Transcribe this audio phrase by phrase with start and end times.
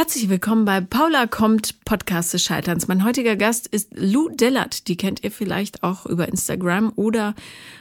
[0.00, 2.88] Herzlich willkommen bei Paula kommt, Podcast des Scheiterns.
[2.88, 4.88] Mein heutiger Gast ist Lou Dellert.
[4.88, 7.34] Die kennt ihr vielleicht auch über Instagram oder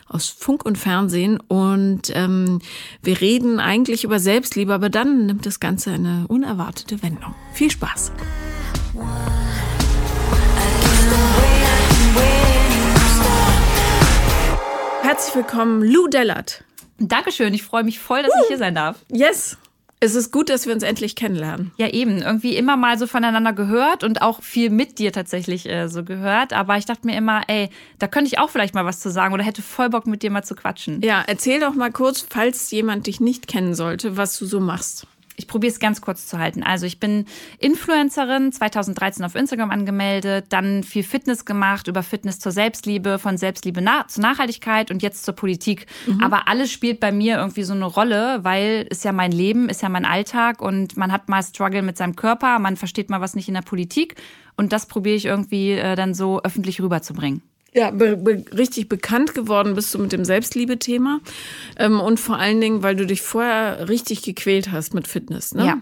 [0.06, 1.40] aus Funk und Fernsehen.
[1.40, 2.60] Und ähm,
[3.02, 7.34] wir reden eigentlich über Selbstliebe, aber dann nimmt das Ganze eine unerwartete Wendung.
[7.54, 8.12] Viel Spaß.
[15.04, 16.66] Herzlich willkommen, Lou Dellert.
[16.98, 18.98] Dankeschön, ich freue mich voll, dass uh, ich hier sein darf.
[19.08, 19.58] Yes.
[20.02, 21.72] Es ist gut, dass wir uns endlich kennenlernen.
[21.78, 22.22] Ja, eben.
[22.22, 26.54] Irgendwie immer mal so voneinander gehört und auch viel mit dir tatsächlich äh, so gehört.
[26.54, 29.34] Aber ich dachte mir immer, ey, da könnte ich auch vielleicht mal was zu sagen
[29.34, 31.02] oder hätte voll Bock, mit dir mal zu quatschen.
[31.02, 35.06] Ja, erzähl doch mal kurz, falls jemand dich nicht kennen sollte, was du so machst.
[35.40, 36.64] Ich probiere es ganz kurz zu halten.
[36.64, 37.24] Also ich bin
[37.60, 43.82] Influencerin, 2013 auf Instagram angemeldet, dann viel Fitness gemacht, über Fitness zur Selbstliebe, von Selbstliebe
[43.82, 45.86] na zur Nachhaltigkeit und jetzt zur Politik.
[46.08, 46.22] Mhm.
[46.22, 49.82] Aber alles spielt bei mir irgendwie so eine Rolle, weil es ja mein Leben, ist
[49.82, 53.34] ja mein Alltag und man hat mal Struggle mit seinem Körper, man versteht mal was
[53.34, 54.16] nicht in der Politik
[54.58, 57.42] und das probiere ich irgendwie äh, dann so öffentlich rüberzubringen.
[57.74, 61.20] Ja, be be richtig bekannt geworden bist du mit dem Selbstliebe-Thema.
[61.78, 65.66] Ähm, und vor allen Dingen, weil du dich vorher richtig gequält hast mit Fitness, ne?
[65.66, 65.82] Ja.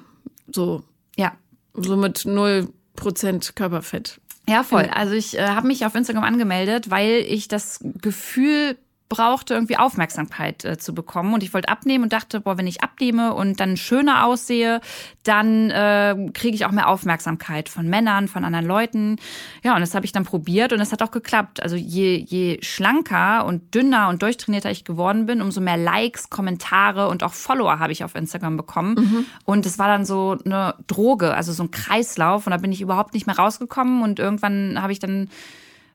[0.52, 0.84] So.
[1.16, 1.34] Ja.
[1.74, 4.20] So mit 0% Körperfett.
[4.50, 4.90] Ja, voll.
[4.94, 8.78] Also ich äh, habe mich auf Instagram angemeldet, weil ich das Gefühl
[9.10, 11.34] brauchte, irgendwie Aufmerksamkeit äh, zu bekommen.
[11.34, 14.82] Und ich wollte abnehmen und dachte, boah, wenn ich abnehme und dann schöner aussehe,
[15.24, 19.18] dann äh, kriege ich auch mehr Aufmerksamkeit von Männern, von anderen Leuten.
[19.64, 21.62] Ja, und das habe ich dann probiert und es hat auch geklappt.
[21.62, 27.08] Also je, je schlanker und dünner und durchtrainierter ich geworden bin, umso mehr Likes, Kommentare
[27.08, 28.96] und auch Follower habe ich auf Instagram bekommen.
[28.96, 29.26] Mhm.
[29.46, 32.46] Und es war dann so eine Droge, also so ein Kreislauf.
[32.46, 34.02] Und da bin ich überhaupt nicht mehr rausgekommen.
[34.02, 35.30] Und irgendwann habe ich dann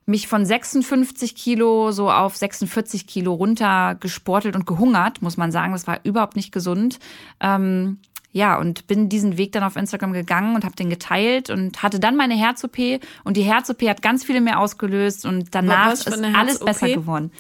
[0.07, 5.73] mich von 56 Kilo so auf 46 Kilo runter gesportelt und gehungert, muss man sagen.
[5.73, 6.99] Das war überhaupt nicht gesund.
[7.41, 7.99] Ähm,
[8.33, 12.01] ja, und bin diesen Weg dann auf Instagram gegangen und habe den geteilt und hatte
[12.01, 12.79] dann meine Herz-OP
[13.25, 17.31] und die Herz-OP hat ganz viele mehr ausgelöst und danach ist alles besser geworden.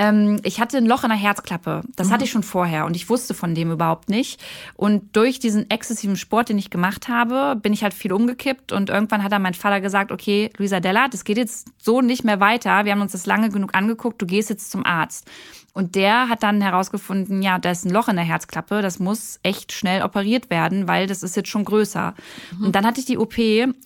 [0.00, 1.82] Ähm, ich hatte ein Loch in der Herzklappe.
[1.94, 2.12] Das mhm.
[2.12, 4.42] hatte ich schon vorher und ich wusste von dem überhaupt nicht.
[4.74, 8.88] Und durch diesen exzessiven Sport, den ich gemacht habe, bin ich halt viel umgekippt und
[8.88, 12.40] irgendwann hat dann mein Vater gesagt, okay, Luisa Della, das geht jetzt so nicht mehr
[12.40, 12.86] weiter.
[12.86, 15.30] Wir haben uns das lange genug angeguckt, du gehst jetzt zum Arzt.
[15.74, 19.38] Und der hat dann herausgefunden, ja, da ist ein Loch in der Herzklappe, das muss
[19.42, 22.14] echt schnell operiert werden, weil das ist jetzt schon größer.
[22.58, 22.64] Mhm.
[22.64, 23.36] Und dann hatte ich die OP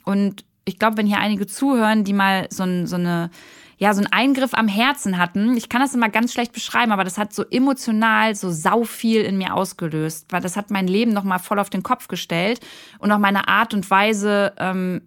[0.05, 3.31] und ich glaube, wenn hier einige zuhören, die mal so, ein, so eine
[3.79, 5.57] ja, so einen Eingriff am Herzen hatten.
[5.57, 9.23] Ich kann das immer ganz schlecht beschreiben, aber das hat so emotional so sau viel
[9.23, 12.61] in mir ausgelöst, weil das hat mein Leben nochmal voll auf den Kopf gestellt
[12.99, 15.03] und auch meine Art und Weise, ähm,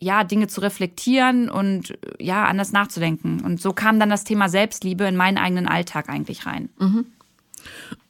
[0.00, 3.40] ja, Dinge zu reflektieren und ja, anders nachzudenken.
[3.40, 6.70] Und so kam dann das Thema Selbstliebe in meinen eigenen Alltag eigentlich rein.
[6.78, 7.06] Mhm.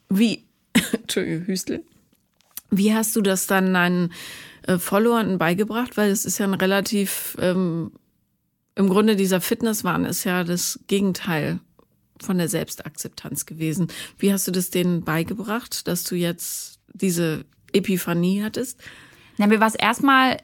[0.08, 0.44] Wie,
[0.92, 1.84] Entschuldigung, Hüstel,
[2.70, 4.12] wie hast du das dann deinen
[4.66, 5.98] äh, Followern beigebracht?
[5.98, 7.92] Weil es ist ja ein relativ ähm,
[8.74, 11.60] im Grunde dieser Fitnesswahn ist ja das Gegenteil
[12.20, 13.88] von der Selbstakzeptanz gewesen.
[14.18, 18.80] Wie hast du das denen beigebracht, dass du jetzt diese Epiphanie hattest?
[19.38, 20.38] Na, mir war es erstmal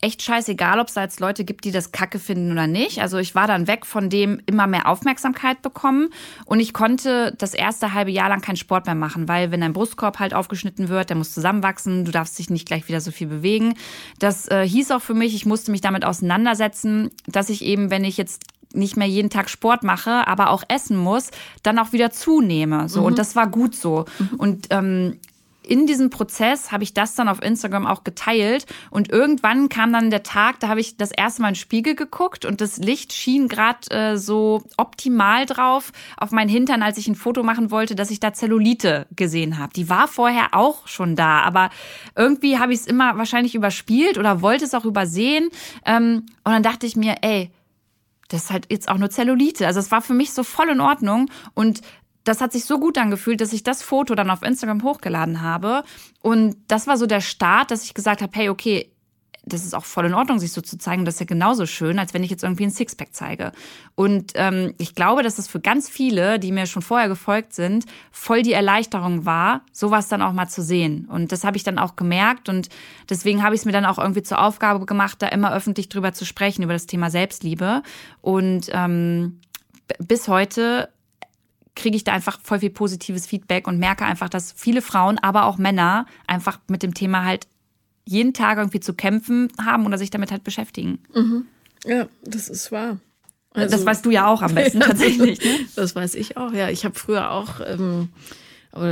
[0.00, 3.00] echt scheißegal, ob es da jetzt Leute gibt, die das Kacke finden oder nicht.
[3.00, 6.10] Also ich war dann weg von dem immer mehr Aufmerksamkeit bekommen
[6.44, 9.72] und ich konnte das erste halbe Jahr lang keinen Sport mehr machen, weil wenn dein
[9.72, 13.26] Brustkorb halt aufgeschnitten wird, der muss zusammenwachsen, du darfst dich nicht gleich wieder so viel
[13.26, 13.74] bewegen.
[14.20, 18.04] Das äh, hieß auch für mich, ich musste mich damit auseinandersetzen, dass ich eben, wenn
[18.04, 18.42] ich jetzt
[18.74, 21.30] nicht mehr jeden Tag Sport mache, aber auch essen muss,
[21.62, 22.88] dann auch wieder zunehme.
[22.88, 23.06] So mhm.
[23.06, 24.04] und das war gut so.
[24.18, 24.36] Mhm.
[24.36, 25.18] Und ähm,
[25.68, 30.10] in diesem Prozess habe ich das dann auf Instagram auch geteilt und irgendwann kam dann
[30.10, 33.12] der Tag, da habe ich das erste Mal in den Spiegel geguckt und das Licht
[33.12, 37.94] schien gerade äh, so optimal drauf auf meinen Hintern, als ich ein Foto machen wollte,
[37.94, 39.72] dass ich da Zellulite gesehen habe.
[39.74, 41.70] Die war vorher auch schon da, aber
[42.16, 45.50] irgendwie habe ich es immer wahrscheinlich überspielt oder wollte es auch übersehen
[45.84, 47.50] ähm, und dann dachte ich mir, ey,
[48.28, 49.66] das ist halt jetzt auch nur Zellulite.
[49.66, 51.80] Also es war für mich so voll in Ordnung und
[52.28, 55.82] das hat sich so gut angefühlt, dass ich das Foto dann auf Instagram hochgeladen habe.
[56.20, 58.92] Und das war so der Start, dass ich gesagt habe, hey, okay,
[59.44, 61.06] das ist auch voll in Ordnung, sich so zu zeigen.
[61.06, 63.52] Das ist ja genauso schön, als wenn ich jetzt irgendwie ein Sixpack zeige.
[63.94, 67.86] Und ähm, ich glaube, dass es für ganz viele, die mir schon vorher gefolgt sind,
[68.12, 71.06] voll die Erleichterung war, sowas dann auch mal zu sehen.
[71.10, 72.50] Und das habe ich dann auch gemerkt.
[72.50, 72.68] Und
[73.08, 76.12] deswegen habe ich es mir dann auch irgendwie zur Aufgabe gemacht, da immer öffentlich drüber
[76.12, 77.82] zu sprechen, über das Thema Selbstliebe.
[78.20, 79.40] Und ähm,
[79.98, 80.90] bis heute
[81.78, 85.46] kriege ich da einfach voll viel positives Feedback und merke einfach, dass viele Frauen, aber
[85.46, 87.46] auch Männer einfach mit dem Thema halt
[88.04, 90.98] jeden Tag irgendwie zu kämpfen haben oder sich damit halt beschäftigen.
[91.14, 91.46] Mhm.
[91.84, 92.98] Ja, das ist wahr.
[93.52, 95.42] Also, das weißt du ja auch am besten tatsächlich.
[95.42, 95.66] Ne?
[95.76, 96.68] Das weiß ich auch, ja.
[96.68, 98.08] Ich habe früher auch ähm,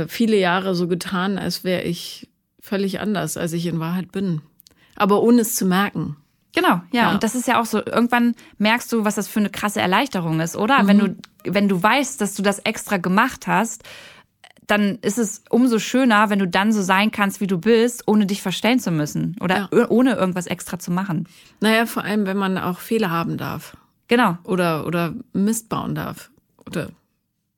[0.07, 2.29] viele Jahre so getan, als wäre ich
[2.59, 4.41] völlig anders, als ich in Wahrheit bin.
[4.95, 6.17] Aber ohne es zu merken.
[6.53, 7.03] Genau, ja.
[7.03, 7.11] ja.
[7.11, 10.39] Und das ist ja auch so, irgendwann merkst du, was das für eine krasse Erleichterung
[10.39, 10.83] ist, oder?
[10.83, 10.87] Mhm.
[10.87, 11.15] Wenn du,
[11.49, 13.83] wenn du weißt, dass du das extra gemacht hast,
[14.67, 18.25] dann ist es umso schöner, wenn du dann so sein kannst, wie du bist, ohne
[18.25, 19.89] dich verstellen zu müssen oder ja.
[19.89, 21.27] ohne irgendwas extra zu machen.
[21.61, 23.77] Naja, vor allem, wenn man auch Fehler haben darf.
[24.09, 24.37] Genau.
[24.43, 26.29] Oder, oder Mist bauen darf.
[26.65, 26.89] Oder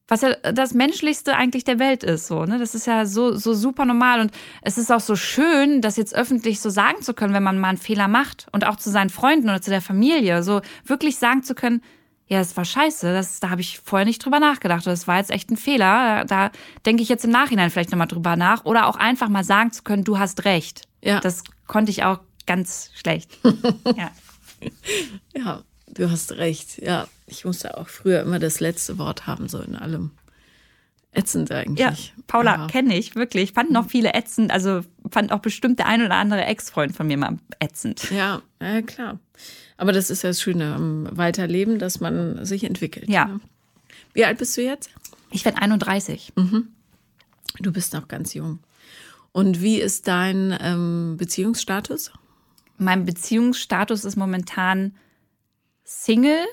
[0.09, 2.57] was ja das Menschlichste eigentlich der Welt ist, so, ne?
[2.57, 4.31] Das ist ja so, so super normal und
[4.63, 7.69] es ist auch so schön, das jetzt öffentlich so sagen zu können, wenn man mal
[7.69, 11.43] einen Fehler macht und auch zu seinen Freunden oder zu der Familie, so wirklich sagen
[11.43, 11.81] zu können,
[12.29, 14.85] ja, es war scheiße, das, da habe ich vorher nicht drüber nachgedacht.
[14.85, 16.25] Das war jetzt echt ein Fehler.
[16.25, 16.51] Da, da
[16.85, 18.65] denke ich jetzt im Nachhinein vielleicht nochmal drüber nach.
[18.65, 20.83] Oder auch einfach mal sagen zu können, du hast recht.
[21.01, 21.19] Ja.
[21.21, 23.39] Das konnte ich auch ganz schlecht.
[23.97, 24.11] ja.
[25.35, 26.79] ja, du hast recht.
[26.79, 30.11] Ja, ich musste auch früher immer das letzte Wort haben, so in allem.
[31.11, 31.79] Ätzend eigentlich.
[31.79, 32.67] Ja, Paula ja.
[32.67, 33.53] kenne ich wirklich.
[33.53, 34.51] Fand noch viele ätzend.
[34.51, 38.11] Also fand auch bestimmt der ein oder andere Ex-Freund von mir mal ätzend.
[38.11, 39.19] Ja, ja, klar.
[39.77, 43.09] Aber das ist ja das Schöne am Weiterleben, dass man sich entwickelt.
[43.09, 43.25] Ja.
[43.25, 43.39] Ne?
[44.13, 44.91] Wie alt bist du jetzt?
[45.31, 46.33] Ich werde 31.
[46.35, 46.67] Mhm.
[47.59, 48.59] Du bist noch ganz jung.
[49.31, 52.11] Und wie ist dein ähm, Beziehungsstatus?
[52.77, 54.95] Mein Beziehungsstatus ist momentan
[55.83, 56.45] Single.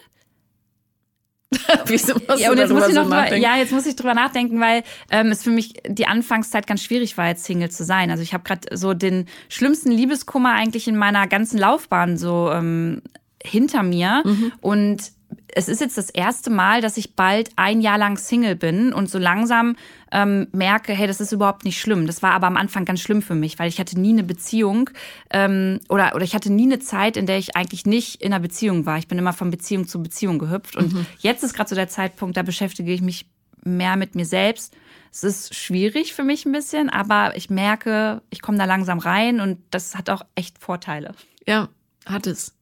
[1.86, 4.60] Wieso musst ja, und jetzt muss ich noch drüber, ja, jetzt muss ich drüber nachdenken,
[4.60, 8.10] weil ähm, es für mich die Anfangszeit ganz schwierig war, jetzt Single zu sein.
[8.10, 13.02] Also ich habe gerade so den schlimmsten Liebeskummer eigentlich in meiner ganzen Laufbahn so ähm,
[13.42, 14.22] hinter mir.
[14.24, 14.52] Mhm.
[14.60, 15.12] Und
[15.54, 19.08] es ist jetzt das erste Mal, dass ich bald ein Jahr lang Single bin und
[19.08, 19.76] so langsam
[20.12, 22.06] ähm, merke, hey, das ist überhaupt nicht schlimm.
[22.06, 24.90] Das war aber am Anfang ganz schlimm für mich, weil ich hatte nie eine Beziehung
[25.30, 28.40] ähm, oder, oder ich hatte nie eine Zeit, in der ich eigentlich nicht in einer
[28.40, 28.98] Beziehung war.
[28.98, 30.76] Ich bin immer von Beziehung zu Beziehung gehüpft.
[30.76, 31.06] Und mhm.
[31.18, 33.26] jetzt ist gerade so der Zeitpunkt, da beschäftige ich mich
[33.64, 34.74] mehr mit mir selbst.
[35.12, 39.40] Es ist schwierig für mich ein bisschen, aber ich merke, ich komme da langsam rein
[39.40, 41.14] und das hat auch echt Vorteile.
[41.46, 41.68] Ja,
[42.04, 42.54] hat es.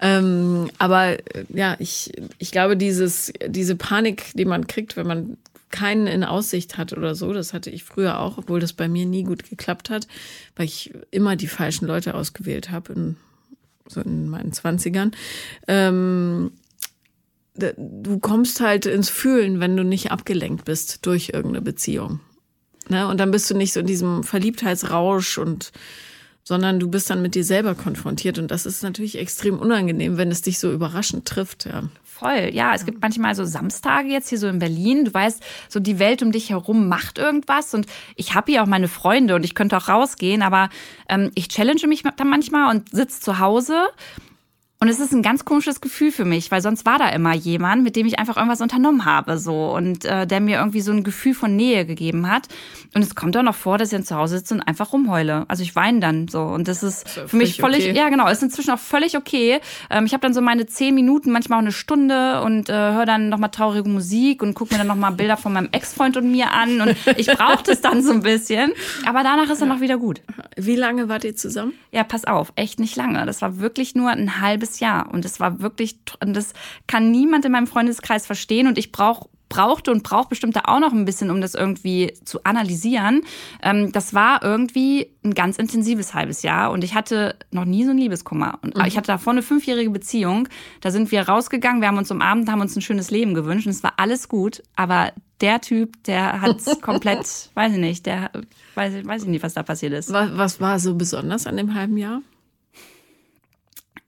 [0.00, 1.18] Ähm, aber
[1.48, 5.36] ja, ich, ich glaube, dieses, diese Panik, die man kriegt, wenn man
[5.70, 7.32] keinen in Aussicht hat oder so.
[7.32, 10.06] Das hatte ich früher auch, obwohl das bei mir nie gut geklappt hat,
[10.56, 13.16] weil ich immer die falschen Leute ausgewählt habe, in,
[13.86, 15.12] so in meinen Zwanzigern.
[15.68, 16.52] Ähm,
[17.54, 22.20] du kommst halt ins Fühlen, wenn du nicht abgelenkt bist durch irgendeine Beziehung.
[22.88, 23.06] Ne?
[23.06, 25.72] Und dann bist du nicht so in diesem Verliebtheitsrausch und
[26.50, 30.32] sondern du bist dann mit dir selber konfrontiert und das ist natürlich extrem unangenehm, wenn
[30.32, 31.64] es dich so überraschend trifft.
[31.64, 31.84] Ja
[32.20, 32.50] voll.
[32.52, 35.06] Ja, es gibt manchmal so Samstage jetzt hier so in Berlin.
[35.06, 38.66] Du weißt, so die Welt um dich herum macht irgendwas und ich habe hier auch
[38.66, 40.68] meine Freunde und ich könnte auch rausgehen, aber
[41.08, 43.86] ähm, ich challenge mich dann manchmal und sitze zu Hause
[44.80, 47.82] und es ist ein ganz komisches Gefühl für mich, weil sonst war da immer jemand,
[47.82, 51.04] mit dem ich einfach irgendwas unternommen habe, so und äh, der mir irgendwie so ein
[51.04, 52.48] Gefühl von Nähe gegeben hat.
[52.94, 55.44] Und es kommt auch noch vor, dass ich dann zu Hause sitze und einfach rumheule.
[55.48, 57.96] Also ich weine dann so und das ist ist für mich völlig, okay.
[57.96, 59.60] ja genau, ist inzwischen auch völlig okay.
[59.90, 63.04] Ähm, ich habe dann so meine zehn Minuten, manchmal auch eine Stunde und äh, höre
[63.04, 66.52] dann nochmal traurige Musik und gucke mir dann nochmal Bilder von meinem Ex-Freund und mir
[66.52, 68.72] an und ich brauche das dann so ein bisschen.
[69.06, 70.22] Aber danach ist dann auch wieder gut.
[70.56, 71.74] Wie lange wart ihr zusammen?
[71.92, 73.26] Ja, pass auf, echt nicht lange.
[73.26, 75.12] Das war wirklich nur ein halbes halbes Jahr.
[75.12, 76.52] Und es war wirklich, und das
[76.86, 78.66] kann niemand in meinem Freundeskreis verstehen.
[78.66, 82.14] Und ich brauche brauchte und braucht bestimmt da auch noch ein bisschen, um das irgendwie
[82.24, 83.22] zu analysieren.
[83.64, 87.90] Ähm, das war irgendwie ein ganz intensives halbes Jahr und ich hatte noch nie so
[87.90, 88.60] einen Liebeskummer.
[88.62, 88.84] Und mhm.
[88.84, 90.46] ich hatte davor eine fünfjährige Beziehung.
[90.82, 93.72] Da sind wir rausgegangen, wir haben uns umarmt, haben uns ein schönes Leben gewünscht und
[93.72, 94.62] es war alles gut.
[94.76, 98.30] Aber der Typ, der hat komplett, weiß ich nicht, der
[98.76, 100.12] weiß, weiß ich nicht, was da passiert ist.
[100.12, 102.22] Was, was war so besonders an dem halben Jahr?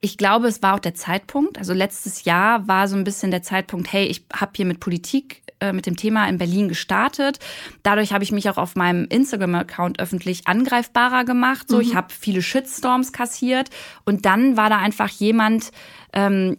[0.03, 1.57] Ich glaube, es war auch der Zeitpunkt.
[1.57, 5.43] Also letztes Jahr war so ein bisschen der Zeitpunkt, hey, ich habe hier mit Politik,
[5.61, 7.39] äh, mit dem Thema in Berlin gestartet.
[7.83, 11.69] Dadurch habe ich mich auch auf meinem Instagram-Account öffentlich angreifbarer gemacht.
[11.69, 11.83] So, mhm.
[11.83, 13.69] ich habe viele Shitstorms kassiert.
[14.03, 15.71] Und dann war da einfach jemand,
[16.11, 16.57] ähm,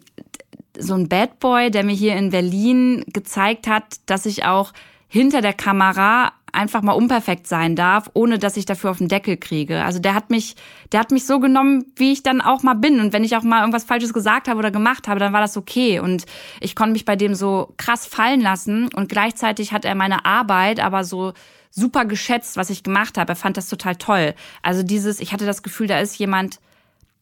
[0.79, 4.73] so ein Bad Boy, der mir hier in Berlin gezeigt hat, dass ich auch
[5.07, 9.37] hinter der Kamera einfach mal unperfekt sein darf, ohne dass ich dafür auf den Deckel
[9.37, 9.85] kriege.
[9.85, 10.57] Also der hat mich,
[10.93, 13.01] der hat mich so genommen, wie ich dann auch mal bin.
[13.01, 15.57] Und wenn ich auch mal irgendwas Falsches gesagt habe oder gemacht habe, dann war das
[15.57, 16.01] okay.
[16.01, 16.25] Und
[16.61, 18.89] ich konnte mich bei dem so krass fallen lassen.
[18.95, 21.33] Und gleichzeitig hat er meine Arbeit aber so
[21.71, 23.33] super geschätzt, was ich gemacht habe.
[23.33, 24.35] Er fand das total toll.
[24.63, 26.61] Also dieses, ich hatte das Gefühl, da ist jemand,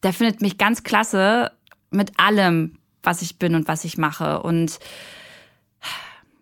[0.03, 1.51] der findet mich ganz klasse
[1.89, 4.43] mit allem, was ich bin und was ich mache.
[4.43, 4.79] Und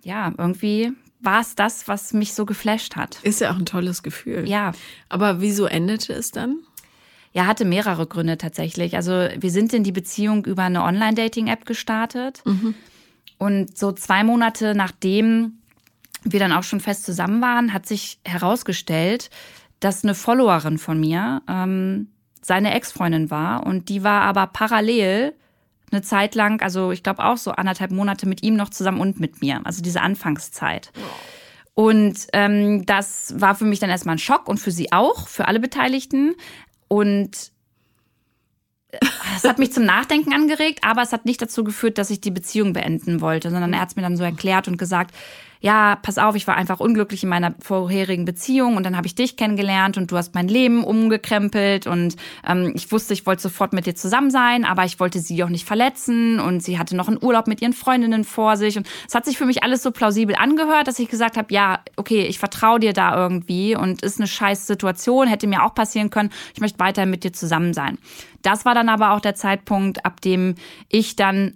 [0.04, 3.20] ja, irgendwie war es das, was mich so geflasht hat.
[3.24, 4.48] Ist ja auch ein tolles Gefühl.
[4.48, 4.74] Ja.
[5.10, 6.60] Aber wieso endete es dann?
[7.34, 8.96] Ja, hatte mehrere Gründe tatsächlich.
[8.96, 12.42] Also wir sind in die Beziehung über eine Online-Dating-App gestartet.
[12.46, 12.76] Mhm.
[13.38, 15.54] Und so zwei Monate nachdem
[16.24, 19.30] wir dann auch schon fest zusammen waren, hat sich herausgestellt,
[19.80, 22.10] dass eine Followerin von mir ähm,
[22.42, 25.34] seine Ex-Freundin war und die war aber parallel
[25.92, 29.20] eine Zeit lang, also ich glaube auch so anderthalb Monate mit ihm noch zusammen und
[29.20, 30.92] mit mir, also diese Anfangszeit.
[31.74, 35.48] Und ähm, das war für mich dann erstmal ein Schock und für sie auch, für
[35.48, 36.36] alle Beteiligten.
[36.88, 37.52] Und
[39.36, 42.32] es hat mich zum Nachdenken angeregt, aber es hat nicht dazu geführt, dass ich die
[42.32, 45.16] Beziehung beenden wollte, sondern er hat es mir dann so erklärt und gesagt,
[45.62, 49.14] ja, pass auf, ich war einfach unglücklich in meiner vorherigen Beziehung und dann habe ich
[49.14, 52.16] dich kennengelernt und du hast mein Leben umgekrempelt und
[52.48, 55.50] ähm, ich wusste, ich wollte sofort mit dir zusammen sein, aber ich wollte sie auch
[55.50, 59.14] nicht verletzen und sie hatte noch einen Urlaub mit ihren Freundinnen vor sich und es
[59.14, 62.40] hat sich für mich alles so plausibel angehört, dass ich gesagt habe, ja, okay, ich
[62.40, 66.62] vertraue dir da irgendwie und ist eine scheiß Situation, hätte mir auch passieren können, ich
[66.62, 68.00] möchte weiterhin mit dir zusammen sein.
[68.42, 70.56] Das war dann aber auch der Zeitpunkt, ab dem
[70.90, 71.54] ich dann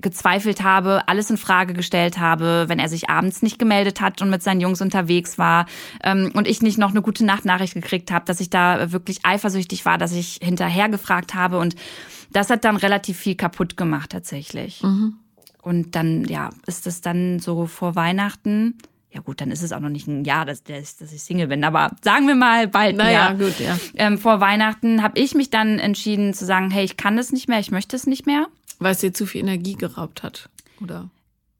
[0.00, 4.30] gezweifelt habe, alles in Frage gestellt habe, wenn er sich abends nicht gemeldet hat und
[4.30, 5.66] mit seinen Jungs unterwegs war
[6.02, 9.84] ähm, und ich nicht noch eine gute Nachtnachricht gekriegt habe, dass ich da wirklich eifersüchtig
[9.84, 11.74] war, dass ich hinterher gefragt habe und
[12.32, 14.82] das hat dann relativ viel kaputt gemacht tatsächlich.
[14.82, 15.14] Mhm.
[15.62, 18.78] Und dann, ja, ist es dann so vor Weihnachten.
[19.10, 21.64] Ja gut, dann ist es auch noch nicht ein Jahr, dass, dass ich Single bin,
[21.64, 22.96] aber sagen wir mal bald.
[22.96, 23.76] Naja, gut, ja.
[23.94, 27.48] Ähm, vor Weihnachten habe ich mich dann entschieden zu sagen, hey, ich kann das nicht
[27.48, 28.46] mehr, ich möchte es nicht mehr.
[28.78, 30.48] Weil es dir zu viel Energie geraubt hat,
[30.80, 31.10] oder?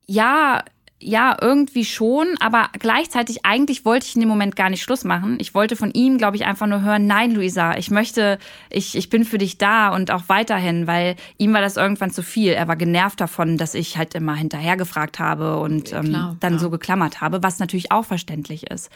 [0.07, 0.63] Ja,
[1.01, 5.39] ja, irgendwie schon, aber gleichzeitig eigentlich wollte ich in dem Moment gar nicht Schluss machen.
[5.41, 9.09] Ich wollte von ihm, glaube ich, einfach nur hören, nein, Luisa, ich möchte, ich, ich
[9.09, 12.53] bin für dich da und auch weiterhin, weil ihm war das irgendwann zu viel.
[12.53, 16.59] Er war genervt davon, dass ich halt immer hinterhergefragt habe und ähm, Klar, dann ja.
[16.59, 18.91] so geklammert habe, was natürlich auch verständlich ist.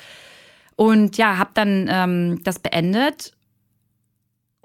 [0.75, 3.33] Und ja, habe dann ähm, das beendet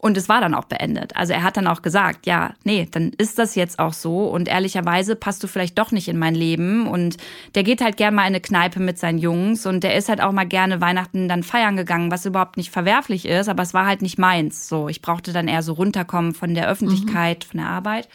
[0.08, 1.16] und es war dann auch beendet.
[1.18, 4.24] Also er hat dann auch gesagt, ja, nee, dann ist das jetzt auch so.
[4.24, 6.88] Und ehrlicherweise passt du vielleicht doch nicht in mein Leben.
[6.88, 7.18] Und
[7.56, 9.66] der geht halt gern mal in eine Kneipe mit seinen Jungs.
[9.66, 13.26] Und der ist halt auch mal gerne Weihnachten dann feiern gegangen, was überhaupt nicht verwerflich
[13.26, 13.50] ist.
[13.50, 14.70] Aber es war halt nicht meins.
[14.70, 17.50] So, ich brauchte dann eher so runterkommen von der Öffentlichkeit, mhm.
[17.50, 18.08] von der Arbeit.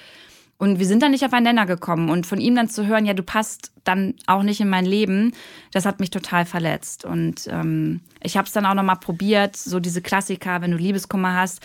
[0.63, 2.09] Und wir sind dann nicht aufeinander gekommen.
[2.09, 5.33] Und von ihm dann zu hören, ja, du passt dann auch nicht in mein Leben,
[5.73, 7.05] das hat mich total verletzt.
[7.05, 11.35] Und ähm, ich habe es dann auch nochmal probiert, so diese Klassiker, wenn du Liebeskummer
[11.35, 11.63] hast,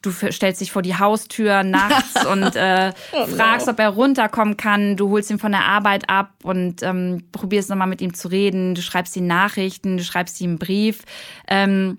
[0.00, 3.36] du stellst dich vor die Haustür nachts und äh, oh no.
[3.36, 4.96] fragst, ob er runterkommen kann.
[4.96, 8.74] Du holst ihn von der Arbeit ab und ähm, probierst nochmal mit ihm zu reden.
[8.74, 11.02] Du schreibst ihm Nachrichten, du schreibst ihm einen Brief.
[11.48, 11.98] Ähm,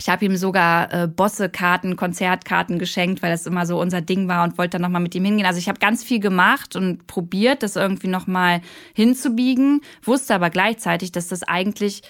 [0.00, 4.44] ich habe ihm sogar äh, Bosse-Karten, Konzertkarten geschenkt, weil das immer so unser Ding war
[4.44, 5.46] und wollte dann nochmal mit ihm hingehen.
[5.46, 8.60] Also ich habe ganz viel gemacht und probiert, das irgendwie nochmal
[8.94, 12.02] hinzubiegen, wusste aber gleichzeitig, dass das eigentlich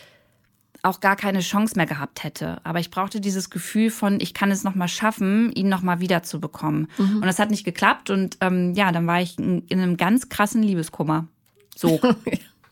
[0.83, 2.61] auch gar keine Chance mehr gehabt hätte.
[2.65, 6.89] Aber ich brauchte dieses Gefühl von, ich kann es nochmal schaffen, ihn nochmal wiederzubekommen.
[6.99, 7.17] Mhm.
[7.17, 10.29] Und das hat nicht geklappt und ähm, ja, dann war ich in, in einem ganz
[10.29, 11.27] krassen Liebeskummer.
[11.75, 12.01] So.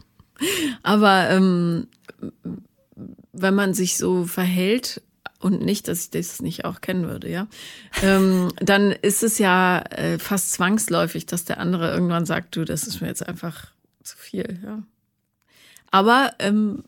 [0.82, 1.88] aber ähm,
[3.32, 5.02] wenn man sich so verhält,
[5.40, 7.46] und nicht, dass ich das nicht auch kennen würde, ja,
[8.02, 12.86] ähm, dann ist es ja äh, fast zwangsläufig, dass der andere irgendwann sagt, du, das
[12.86, 13.68] ist mir jetzt einfach
[14.02, 14.82] zu viel, ja.
[15.90, 16.84] Aber ähm,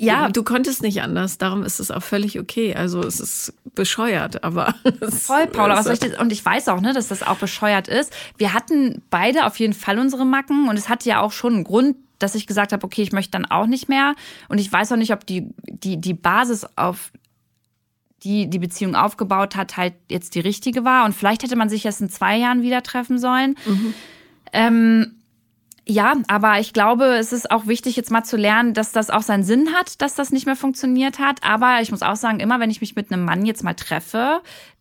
[0.00, 2.74] ja, du konntest nicht anders, darum ist es auch völlig okay.
[2.74, 4.74] Also es ist bescheuert, aber
[5.10, 5.76] voll, Paula.
[5.76, 8.10] Was soll ich das, und ich weiß auch, ne, dass das auch bescheuert ist.
[8.38, 11.64] Wir hatten beide auf jeden Fall unsere Macken und es hatte ja auch schon einen
[11.64, 14.14] Grund, dass ich gesagt habe, okay, ich möchte dann auch nicht mehr.
[14.48, 17.10] Und ich weiß auch nicht, ob die die die Basis auf
[18.22, 21.04] die die Beziehung aufgebaut hat, halt jetzt die richtige war.
[21.04, 23.56] Und vielleicht hätte man sich erst in zwei Jahren wieder treffen sollen.
[23.66, 23.94] Mhm.
[24.52, 25.20] Ähm,
[25.86, 29.22] ja, aber ich glaube, es ist auch wichtig, jetzt mal zu lernen, dass das auch
[29.22, 31.42] seinen Sinn hat, dass das nicht mehr funktioniert hat.
[31.42, 34.40] Aber ich muss auch sagen, immer wenn ich mich mit einem Mann jetzt mal treffe,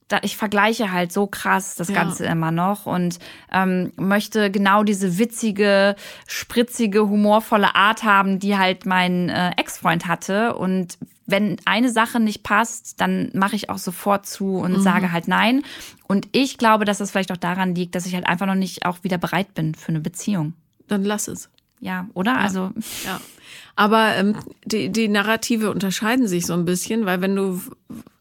[0.10, 2.32] da, ich vergleiche halt so krass das Ganze ja.
[2.32, 3.20] immer noch und
[3.54, 5.96] ähm, möchte genau diese witzige,
[6.28, 10.56] spritzige, humorvolle Art haben, die halt mein äh, Ex-Freund hatte.
[10.56, 10.98] Und
[11.28, 14.82] wenn eine Sache nicht passt, dann mache ich auch sofort zu und mhm.
[14.82, 15.62] sage halt nein.
[16.08, 18.86] Und ich glaube, dass das vielleicht auch daran liegt, dass ich halt einfach noch nicht
[18.86, 20.54] auch wieder bereit bin für eine Beziehung.
[20.88, 21.50] Dann lass es.
[21.80, 22.34] Ja, oder?
[22.34, 22.38] Ja.
[22.40, 22.72] Also.
[23.06, 23.22] Ja.
[23.80, 27.62] Aber ähm, die, die Narrative unterscheiden sich so ein bisschen, weil wenn du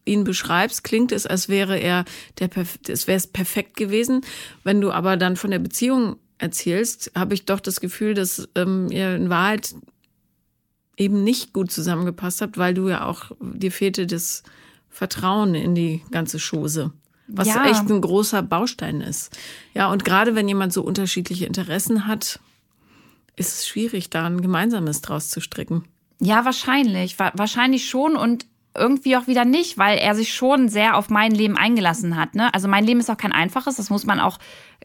[0.05, 2.05] ihn beschreibst, klingt es, als wäre er
[2.39, 2.49] der,
[2.87, 4.21] es wäre es perfekt gewesen.
[4.63, 8.87] Wenn du aber dann von der Beziehung erzählst, habe ich doch das Gefühl, dass ähm,
[8.89, 9.75] ihr in Wahrheit
[10.95, 14.43] eben nicht gut zusammengepasst habt, weil du ja auch, dir fehlte das
[14.89, 16.93] Vertrauen in die ganze Chose.
[17.27, 17.69] Was ja.
[17.69, 19.37] echt ein großer Baustein ist.
[19.73, 22.39] Ja, und gerade wenn jemand so unterschiedliche Interessen hat,
[23.39, 25.85] ist es schwierig, da ein gemeinsames draus zu stricken.
[26.19, 27.17] Ja, wahrscheinlich.
[27.17, 28.15] Wahrscheinlich schon.
[28.15, 32.35] Und irgendwie auch wieder nicht, weil er sich schon sehr auf mein Leben eingelassen hat.
[32.35, 32.53] Ne?
[32.53, 34.37] Also mein Leben ist auch kein einfaches, das muss man auch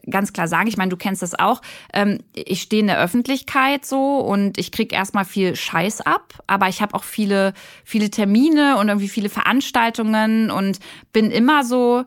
[0.09, 0.67] ganz klar sagen.
[0.67, 1.61] Ich meine, du kennst das auch.
[1.93, 6.67] Ähm, ich stehe in der Öffentlichkeit so und ich krieg erstmal viel Scheiß ab, aber
[6.67, 10.79] ich habe auch viele, viele Termine und irgendwie viele Veranstaltungen und
[11.13, 12.05] bin immer so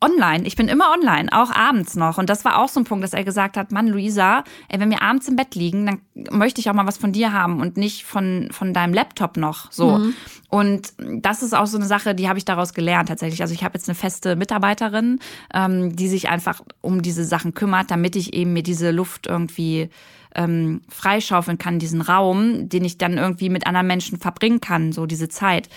[0.00, 0.46] online.
[0.46, 2.18] Ich bin immer online, auch abends noch.
[2.18, 4.90] Und das war auch so ein Punkt, dass er gesagt hat, Mann, Luisa, ey, wenn
[4.90, 6.00] wir abends im Bett liegen, dann
[6.30, 9.72] möchte ich auch mal was von dir haben und nicht von, von deinem Laptop noch.
[9.72, 9.98] So.
[9.98, 10.14] Mhm.
[10.50, 13.40] Und das ist auch so eine Sache, die habe ich daraus gelernt tatsächlich.
[13.40, 15.18] Also ich habe jetzt eine feste Mitarbeiterin,
[15.54, 19.88] ähm, die sich einfach um diese Sachen kümmert, damit ich eben mir diese Luft irgendwie
[20.34, 25.06] ähm, freischaufeln kann, diesen Raum, den ich dann irgendwie mit anderen Menschen verbringen kann, so
[25.06, 25.70] diese Zeit.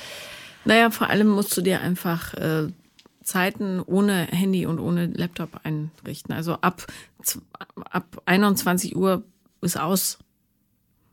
[0.66, 2.68] Naja, vor allem musst du dir einfach äh,
[3.30, 6.34] Zeiten ohne Handy und ohne Laptop einrichten.
[6.34, 6.88] Also ab,
[7.90, 9.24] ab 21 Uhr
[9.62, 10.18] ist aus.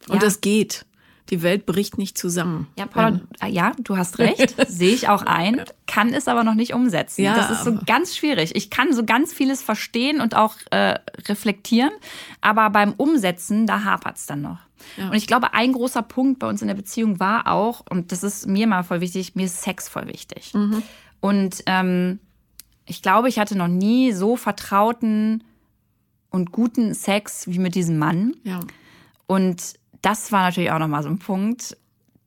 [0.08, 0.20] Und ja.
[0.20, 0.86] das geht.
[1.30, 2.68] Die Welt bricht nicht zusammen.
[2.78, 4.54] Ja, Paula, äh, ja, du hast recht.
[4.68, 7.22] Sehe ich auch ein, kann es aber noch nicht umsetzen.
[7.22, 8.54] Ja, das ist so ganz schwierig.
[8.54, 11.90] Ich kann so ganz vieles verstehen und auch äh, reflektieren,
[12.40, 14.58] aber beim Umsetzen, da hapert es dann noch.
[14.96, 15.08] Ja.
[15.08, 18.22] Und ich glaube, ein großer Punkt bei uns in der Beziehung war auch, und das
[18.22, 20.54] ist mir mal voll wichtig, mir ist Sex voll wichtig.
[20.54, 20.84] Mhm.
[21.20, 22.20] Und ähm,
[22.86, 25.44] ich glaube, ich hatte noch nie so vertrauten
[26.30, 28.34] und guten Sex wie mit diesem Mann.
[28.44, 28.60] Ja.
[29.26, 31.76] Und das war natürlich auch nochmal so ein Punkt,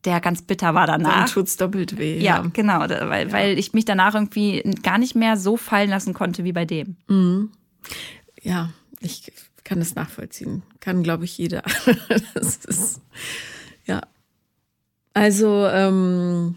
[0.05, 1.25] der ganz bitter war danach.
[1.25, 2.19] Dann tut's doppelt weh.
[2.19, 2.49] Ja, ja.
[2.53, 3.31] genau, weil, ja.
[3.31, 6.97] weil ich mich danach irgendwie gar nicht mehr so fallen lassen konnte wie bei dem.
[7.07, 7.51] Mhm.
[8.41, 8.69] Ja,
[8.99, 9.31] ich
[9.63, 10.63] kann das nachvollziehen.
[10.79, 11.63] Kann, glaube ich, jeder.
[12.33, 13.01] das ist,
[13.85, 14.01] ja.
[15.13, 16.55] Also, ähm,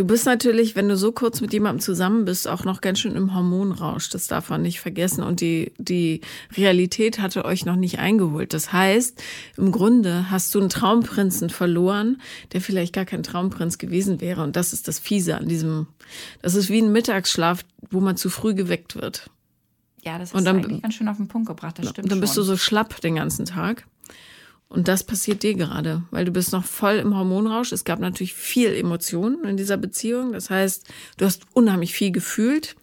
[0.00, 3.16] Du bist natürlich, wenn du so kurz mit jemandem zusammen bist, auch noch ganz schön
[3.16, 4.08] im Hormonrausch.
[4.08, 5.22] Das darf man nicht vergessen.
[5.22, 6.22] Und die, die
[6.56, 8.54] Realität hatte euch noch nicht eingeholt.
[8.54, 9.22] Das heißt,
[9.58, 12.22] im Grunde hast du einen Traumprinzen verloren,
[12.54, 14.42] der vielleicht gar kein Traumprinz gewesen wäre.
[14.42, 15.86] Und das ist das Fiese an diesem,
[16.40, 19.28] das ist wie ein Mittagsschlaf, wo man zu früh geweckt wird.
[20.02, 21.78] Ja, das ist dann, eigentlich ganz schön auf den Punkt gebracht.
[21.78, 22.06] Das stimmt.
[22.06, 22.44] Und dann bist schon.
[22.44, 23.86] du so schlapp den ganzen Tag.
[24.70, 27.72] Und das passiert dir gerade, weil du bist noch voll im Hormonrausch.
[27.72, 30.32] Es gab natürlich viel Emotionen in dieser Beziehung.
[30.32, 30.86] Das heißt,
[31.16, 32.76] du hast unheimlich viel gefühlt.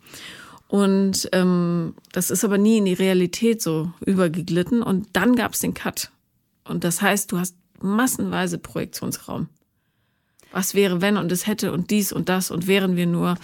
[0.68, 4.84] Und ähm, das ist aber nie in die Realität so übergeglitten.
[4.84, 6.12] Und dann gab es den Cut.
[6.66, 9.48] Und das heißt, du hast massenweise Projektionsraum.
[10.52, 13.38] Was wäre, wenn und es hätte und dies und das und wären wir nur.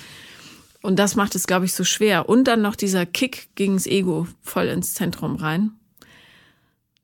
[0.81, 2.27] Und das macht es, glaube ich, so schwer.
[2.27, 5.71] Und dann noch dieser Kick gegen das Ego voll ins Zentrum rein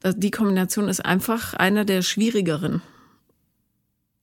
[0.03, 2.81] die Kombination ist einfach einer der schwierigeren.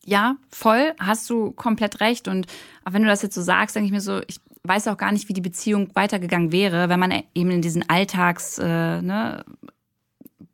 [0.04, 2.28] Ja, voll, hast du komplett recht.
[2.28, 2.46] Und
[2.88, 5.28] wenn du das jetzt so sagst, denke ich mir so, ich weiß auch gar nicht,
[5.28, 9.44] wie die Beziehung weitergegangen wäre, wenn man eben in diesen Alltags äh, ne,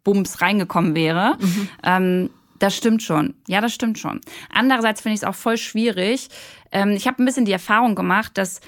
[0.04, 1.36] Bums reingekommen wäre.
[1.38, 1.68] Mhm.
[1.82, 3.34] Ähm, das stimmt schon.
[3.48, 4.20] Ja, das stimmt schon.
[4.48, 6.28] Andererseits finde ich es auch voll schwierig.
[6.70, 8.60] Ähm, ich habe ein bisschen die Erfahrung gemacht, dass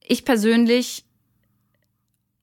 [0.00, 1.04] ich persönlich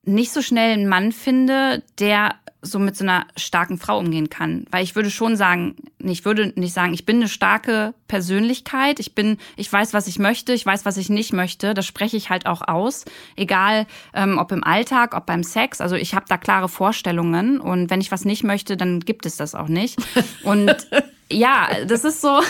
[0.02, 4.66] nicht so schnell einen Mann finde, der so mit so einer starken Frau umgehen kann.
[4.70, 9.00] Weil ich würde schon sagen, ich würde nicht sagen, ich bin eine starke Persönlichkeit.
[9.00, 11.74] Ich bin, ich weiß, was ich möchte, ich weiß, was ich nicht möchte.
[11.74, 13.04] Das spreche ich halt auch aus.
[13.36, 15.80] Egal, ähm, ob im Alltag, ob beim Sex.
[15.80, 17.60] Also ich habe da klare Vorstellungen.
[17.60, 19.98] Und wenn ich was nicht möchte, dann gibt es das auch nicht.
[20.42, 20.74] Und
[21.30, 22.40] ja, das ist so.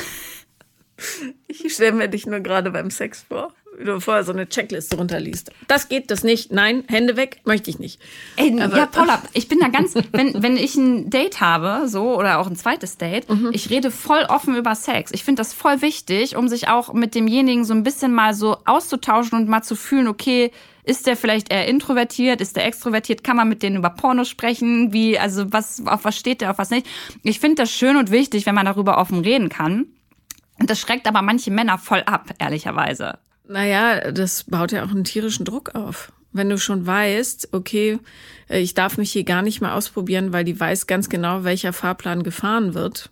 [1.46, 3.52] Ich stelle mir dich nur gerade beim Sex vor
[3.84, 5.50] du vorher so eine Checkliste runterliest.
[5.68, 6.52] Das geht, das nicht.
[6.52, 8.00] Nein, Hände weg, möchte ich nicht.
[8.36, 12.38] Ey, ja, Paula, ich bin da ganz, wenn, wenn ich ein Date habe, so, oder
[12.38, 13.50] auch ein zweites Date, mhm.
[13.52, 15.10] ich rede voll offen über Sex.
[15.12, 18.58] Ich finde das voll wichtig, um sich auch mit demjenigen so ein bisschen mal so
[18.64, 20.50] auszutauschen und mal zu fühlen, okay,
[20.86, 22.40] ist der vielleicht eher introvertiert?
[22.40, 23.24] Ist der extrovertiert?
[23.24, 24.92] Kann man mit denen über Porno sprechen?
[24.92, 26.86] Wie, also was, auf was steht der, auf was nicht?
[27.24, 29.86] Ich finde das schön und wichtig, wenn man darüber offen reden kann.
[30.60, 33.18] Und das schreckt aber manche Männer voll ab, ehrlicherweise.
[33.48, 36.12] Naja, das baut ja auch einen tierischen Druck auf.
[36.32, 37.98] Wenn du schon weißt, okay,
[38.48, 41.72] äh, ich darf mich hier gar nicht mehr ausprobieren, weil die weiß ganz genau, welcher
[41.72, 43.10] Fahrplan gefahren wird,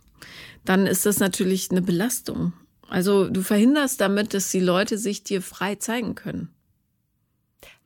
[0.65, 2.53] dann ist das natürlich eine Belastung.
[2.89, 6.54] Also du verhinderst damit, dass die Leute sich dir frei zeigen können.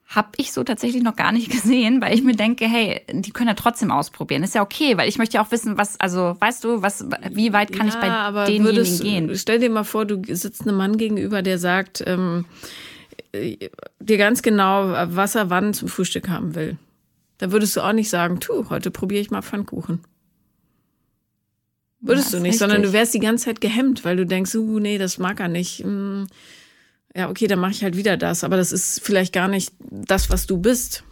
[0.09, 3.49] Habe ich so tatsächlich noch gar nicht gesehen, weil ich mir denke, hey, die können
[3.49, 4.43] ja trotzdem ausprobieren.
[4.43, 7.53] Ist ja okay, weil ich möchte ja auch wissen, was, also weißt du, was, wie
[7.53, 8.01] weit kann ja, ich
[8.35, 9.37] bei denjenigen würdest, gehen?
[9.37, 12.47] Stell dir mal vor, du sitzt einem Mann gegenüber, der sagt ähm,
[13.35, 16.79] dir ganz genau, was er wann zum Frühstück haben will.
[17.37, 20.01] Da würdest du auch nicht sagen, tu, heute probiere ich mal Pfannkuchen.
[22.01, 22.61] Würdest ja, du nicht, richtig.
[22.61, 25.49] sondern du wärst die ganze Zeit gehemmt, weil du denkst, uh, nee, das mag er
[25.49, 25.81] nicht.
[25.85, 26.29] Hm
[27.19, 28.45] ja, okay, dann mache ich halt wieder das.
[28.45, 31.03] Aber das ist vielleicht gar nicht das, was du bist.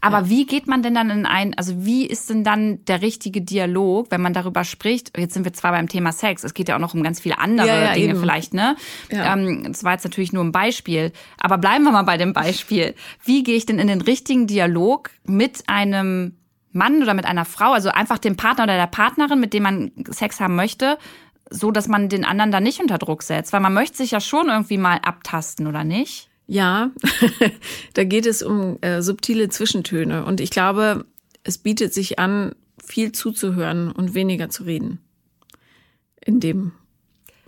[0.00, 0.28] Aber ja.
[0.30, 4.10] wie geht man denn dann in ein, also wie ist denn dann der richtige Dialog,
[4.10, 5.16] wenn man darüber spricht?
[5.16, 7.38] Jetzt sind wir zwar beim Thema Sex, es geht ja auch noch um ganz viele
[7.38, 8.20] andere ja, ja, Dinge eben.
[8.20, 8.74] vielleicht, ne?
[9.10, 9.34] Ja.
[9.34, 11.12] Ähm, das war jetzt natürlich nur ein Beispiel.
[11.38, 12.94] Aber bleiben wir mal bei dem Beispiel.
[13.22, 16.36] Wie gehe ich denn in den richtigen Dialog mit einem
[16.72, 19.92] Mann oder mit einer Frau, also einfach dem Partner oder der Partnerin, mit dem man
[20.08, 20.96] Sex haben möchte,
[21.52, 23.52] so dass man den anderen da nicht unter Druck setzt?
[23.52, 26.28] Weil man möchte sich ja schon irgendwie mal abtasten, oder nicht?
[26.46, 26.90] Ja,
[27.94, 30.24] da geht es um äh, subtile Zwischentöne.
[30.24, 31.06] Und ich glaube,
[31.44, 34.98] es bietet sich an, viel zuzuhören und weniger zu reden.
[36.24, 36.72] In dem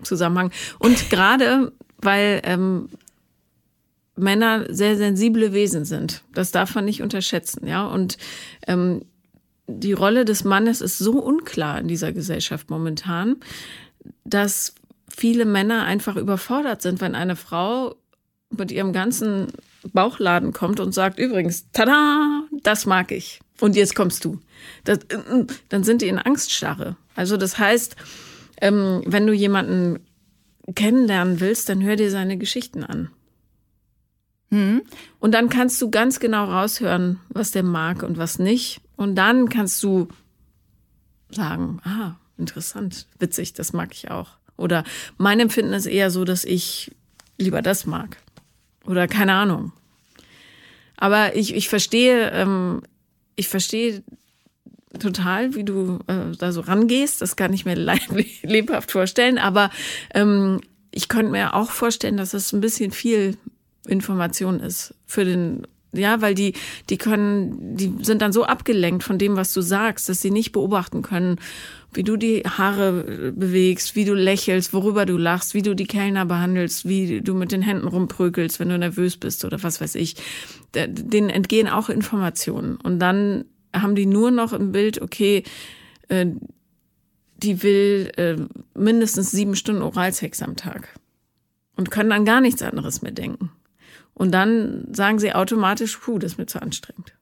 [0.03, 0.51] Zusammenhang.
[0.79, 2.89] Und gerade, weil ähm,
[4.17, 6.23] Männer sehr sensible Wesen sind.
[6.33, 7.87] Das darf man nicht unterschätzen, ja.
[7.87, 8.17] Und
[8.67, 9.03] ähm,
[9.67, 13.37] die Rolle des Mannes ist so unklar in dieser Gesellschaft momentan,
[14.25, 14.75] dass
[15.09, 17.95] viele Männer einfach überfordert sind, wenn eine Frau
[18.51, 19.49] mit ihrem ganzen
[19.93, 23.41] Bauchladen kommt und sagt, übrigens, tada, das mag ich.
[23.61, 24.41] Und jetzt kommst du.
[24.85, 25.01] Das,
[25.69, 26.97] dann sind die in Angststarre.
[27.15, 27.97] Also das heißt,
[28.61, 30.01] ähm, wenn du jemanden
[30.75, 33.11] kennenlernen willst, dann hör dir seine Geschichten an.
[34.51, 34.83] Hm.
[35.21, 38.81] Und dann kannst du ganz genau raushören, was der mag und was nicht.
[38.97, 40.09] Und dann kannst du
[41.31, 44.31] sagen, ah, interessant, witzig, das mag ich auch.
[44.57, 44.85] Oder
[45.19, 46.95] mein Empfinden ist eher so, dass ich
[47.39, 48.17] lieber das mag.
[48.87, 49.73] Oder keine Ahnung.
[50.97, 52.83] Aber ich, ich verstehe, ähm,
[53.37, 54.03] ich verstehe
[54.99, 57.21] total, wie du äh, da so rangehst.
[57.21, 57.75] Das kann ich mir
[58.43, 59.39] lebhaft vorstellen.
[59.39, 59.71] Aber
[60.13, 60.61] ähm,
[60.93, 63.37] ich könnte mir auch vorstellen, dass es ein bisschen viel
[63.87, 66.55] Information ist für den ja, weil die,
[66.91, 70.53] die können, die sind dann so abgelenkt von dem, was du sagst, dass sie nicht
[70.53, 71.37] beobachten können,
[71.93, 76.27] wie du die Haare bewegst, wie du lächelst, worüber du lachst, wie du die Kellner
[76.27, 80.17] behandelst, wie du mit den Händen rumprökelst, wenn du nervös bist oder was weiß ich.
[80.75, 82.77] Denen entgehen auch Informationen.
[82.77, 85.45] Und dann haben die nur noch im Bild, okay,
[86.09, 86.27] äh,
[87.37, 88.37] die will äh,
[88.79, 90.89] mindestens sieben Stunden Oralsex am Tag.
[91.77, 93.51] Und können an gar nichts anderes mehr denken.
[94.15, 97.13] Und dann sagen sie automatisch, puh, das ist mir zu anstrengend.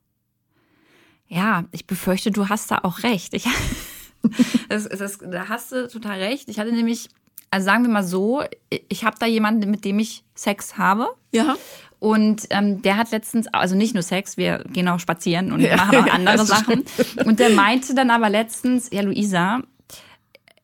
[1.27, 3.33] Ja, ich befürchte, du hast da auch recht.
[3.33, 3.47] Ich,
[4.69, 6.49] das, das, da hast du total recht.
[6.49, 7.09] Ich hatte nämlich,
[7.51, 8.43] also sagen wir mal so,
[8.89, 11.09] ich habe da jemanden, mit dem ich Sex habe.
[11.33, 11.57] Ja.
[11.99, 15.77] Und ähm, der hat letztens, also nicht nur Sex, wir gehen auch spazieren und ja,
[15.77, 16.85] machen auch andere Sachen.
[17.25, 19.63] Und der meinte dann aber letztens, ja, Luisa,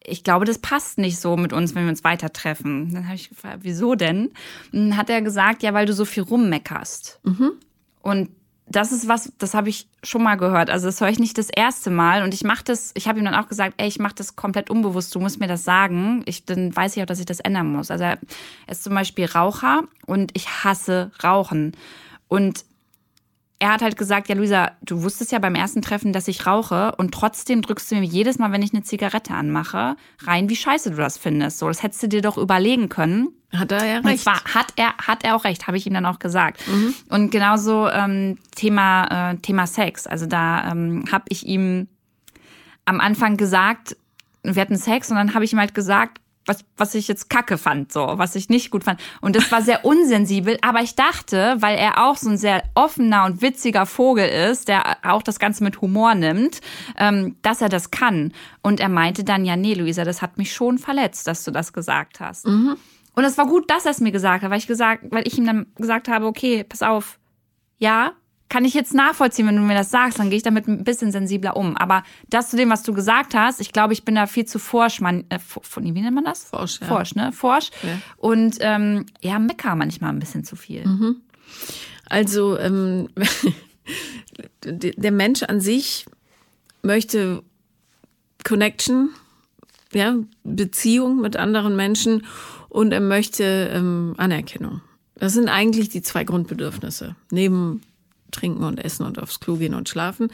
[0.09, 2.93] ich glaube, das passt nicht so mit uns, wenn wir uns weiter treffen.
[2.93, 4.29] Dann habe ich gefragt, wieso denn?
[4.73, 7.21] Und dann hat er gesagt, ja, weil du so viel rummeckerst.
[7.25, 7.53] Mhm.
[8.01, 8.31] Und
[8.71, 10.71] das ist was, das habe ich schon mal gehört.
[10.71, 12.23] Also das höre ich nicht das erste Mal.
[12.23, 14.71] Und ich mache das, ich habe ihm dann auch gesagt, ey, ich mache das komplett
[14.71, 16.23] unbewusst, du musst mir das sagen.
[16.27, 17.91] Ich, dann weiß ich auch, dass ich das ändern muss.
[17.91, 18.19] Also er
[18.67, 21.73] ist zum Beispiel Raucher und ich hasse Rauchen.
[22.29, 22.65] Und
[23.61, 26.95] er hat halt gesagt, ja Luisa, du wusstest ja beim ersten Treffen, dass ich rauche
[26.97, 30.91] und trotzdem drückst du mir jedes Mal, wenn ich eine Zigarette anmache, rein, wie scheiße
[30.91, 31.59] du das findest.
[31.59, 33.29] So, das hättest du dir doch überlegen können.
[33.53, 34.07] Hat er ja recht.
[34.07, 36.61] Und zwar hat er, hat er auch recht, habe ich ihm dann auch gesagt.
[36.69, 36.95] Mhm.
[37.09, 40.07] Und genauso ähm, Thema, äh, Thema Sex.
[40.07, 41.89] Also da ähm, habe ich ihm
[42.85, 43.97] am Anfang gesagt,
[44.45, 47.59] wir hatten Sex und dann habe ich ihm halt gesagt, was, was ich jetzt kacke
[47.59, 49.01] fand, so, was ich nicht gut fand.
[49.21, 53.25] Und das war sehr unsensibel, aber ich dachte, weil er auch so ein sehr offener
[53.27, 56.61] und witziger Vogel ist, der auch das Ganze mit Humor nimmt,
[56.97, 58.33] ähm, dass er das kann.
[58.63, 61.73] Und er meinte dann, ja, nee, Luisa, das hat mich schon verletzt, dass du das
[61.73, 62.47] gesagt hast.
[62.47, 62.77] Mhm.
[63.15, 65.37] Und es war gut, dass er es mir gesagt hat, weil ich gesagt, weil ich
[65.37, 67.19] ihm dann gesagt habe, okay, pass auf,
[67.79, 68.13] ja,
[68.49, 71.13] kann ich jetzt nachvollziehen, wenn du mir das sagst, dann gehe ich damit ein bisschen
[71.13, 71.77] sensibler um.
[71.77, 74.59] Aber das zu dem, was du gesagt hast, ich glaube, ich bin da viel zu
[74.59, 75.39] forsch, man, äh,
[75.77, 76.45] wie nennt man das?
[76.45, 76.87] Forsch, ja.
[76.87, 77.33] Forsch, ne?
[77.33, 77.71] Forsch.
[77.83, 78.01] Ja.
[78.17, 80.87] Und ähm, ja, mecker manchmal ein bisschen zu viel.
[80.87, 81.17] Mhm.
[82.09, 83.09] Also ähm,
[84.65, 86.07] der Mensch an sich
[86.83, 87.43] möchte
[88.45, 89.11] Connection,
[89.93, 92.25] ja, Beziehung mit anderen Menschen
[92.69, 94.81] und er möchte ähm, Anerkennung.
[95.17, 97.17] Das sind eigentlich die zwei Grundbedürfnisse.
[97.31, 97.83] Neben
[98.31, 100.31] trinken und essen und aufs Klo gehen und schlafen.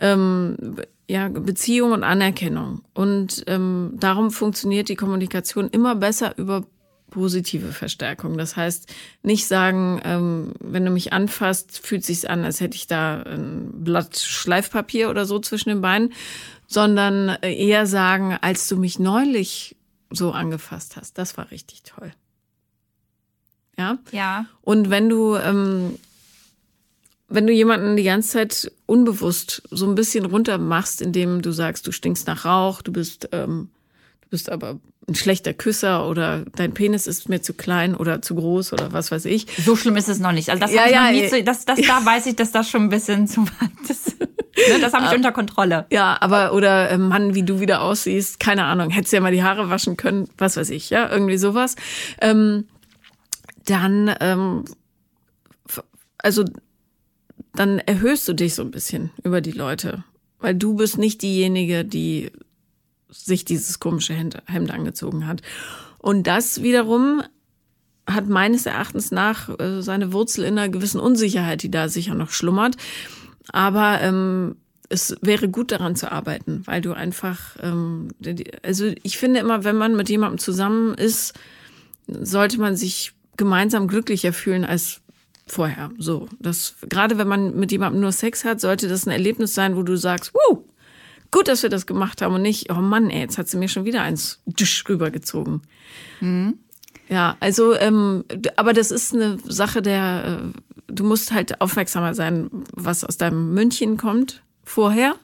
[0.00, 0.76] Ähm,
[1.08, 2.82] ja, Beziehung und Anerkennung.
[2.94, 6.64] Und ähm, darum funktioniert die Kommunikation immer besser über
[7.10, 8.36] positive Verstärkung.
[8.36, 8.92] Das heißt,
[9.22, 13.84] nicht sagen, ähm, wenn du mich anfasst, fühlt sich's an, als hätte ich da ein
[13.84, 16.12] Blatt Schleifpapier oder so zwischen den Beinen,
[16.66, 19.76] sondern eher sagen, als du mich neulich
[20.10, 22.12] so angefasst hast, das war richtig toll.
[23.78, 23.98] Ja.
[24.10, 24.46] Ja.
[24.62, 25.98] Und wenn du ähm,
[27.28, 31.86] wenn du jemanden die ganze Zeit unbewusst so ein bisschen runter machst, indem du sagst,
[31.86, 33.70] du stinkst nach Rauch, du bist, ähm,
[34.24, 38.34] Du bist aber ein schlechter Küsser oder dein Penis ist mir zu klein oder zu
[38.34, 39.46] groß oder was weiß ich.
[39.62, 40.48] So schlimm ist es noch nicht.
[40.48, 42.88] Also das, ja, ja, nie zu, das, das da weiß ich, dass das schon ein
[42.88, 44.16] bisschen zu weit ist.
[44.56, 45.84] Ne, das habe ich unter Kontrolle.
[45.90, 49.42] Ja, aber oder äh, Mann, wie du wieder aussiehst, keine Ahnung, hättest ja mal die
[49.42, 51.74] Haare waschen können, was weiß ich, ja, irgendwie sowas.
[52.20, 52.68] Ähm,
[53.64, 54.64] dann, ähm,
[56.18, 56.44] also
[57.54, 60.04] dann erhöhst du dich so ein bisschen über die Leute,
[60.40, 62.30] weil du bist nicht diejenige, die
[63.10, 65.42] sich dieses komische Hemd angezogen hat.
[65.98, 67.22] Und das wiederum
[68.06, 72.30] hat meines Erachtens nach äh, seine Wurzel in einer gewissen Unsicherheit, die da sicher noch
[72.30, 72.76] schlummert.
[73.52, 74.56] Aber ähm,
[74.88, 78.08] es wäre gut daran zu arbeiten, weil du einfach, ähm,
[78.62, 81.34] also ich finde immer, wenn man mit jemandem zusammen ist,
[82.06, 85.00] sollte man sich gemeinsam glücklicher fühlen als
[85.46, 85.90] vorher.
[85.98, 89.76] So, das gerade wenn man mit jemandem nur Sex hat, sollte das ein Erlebnis sein,
[89.76, 90.64] wo du sagst, Wuh,
[91.30, 93.68] gut, dass wir das gemacht haben und nicht, oh Mann, ey, jetzt hat sie mir
[93.68, 94.40] schon wieder eins
[94.88, 95.62] rübergezogen.
[96.20, 96.58] Mhm.
[97.08, 98.24] Ja, also, ähm,
[98.56, 103.52] aber das ist eine Sache der, äh, du musst halt aufmerksamer sein, was aus deinem
[103.52, 105.14] München kommt vorher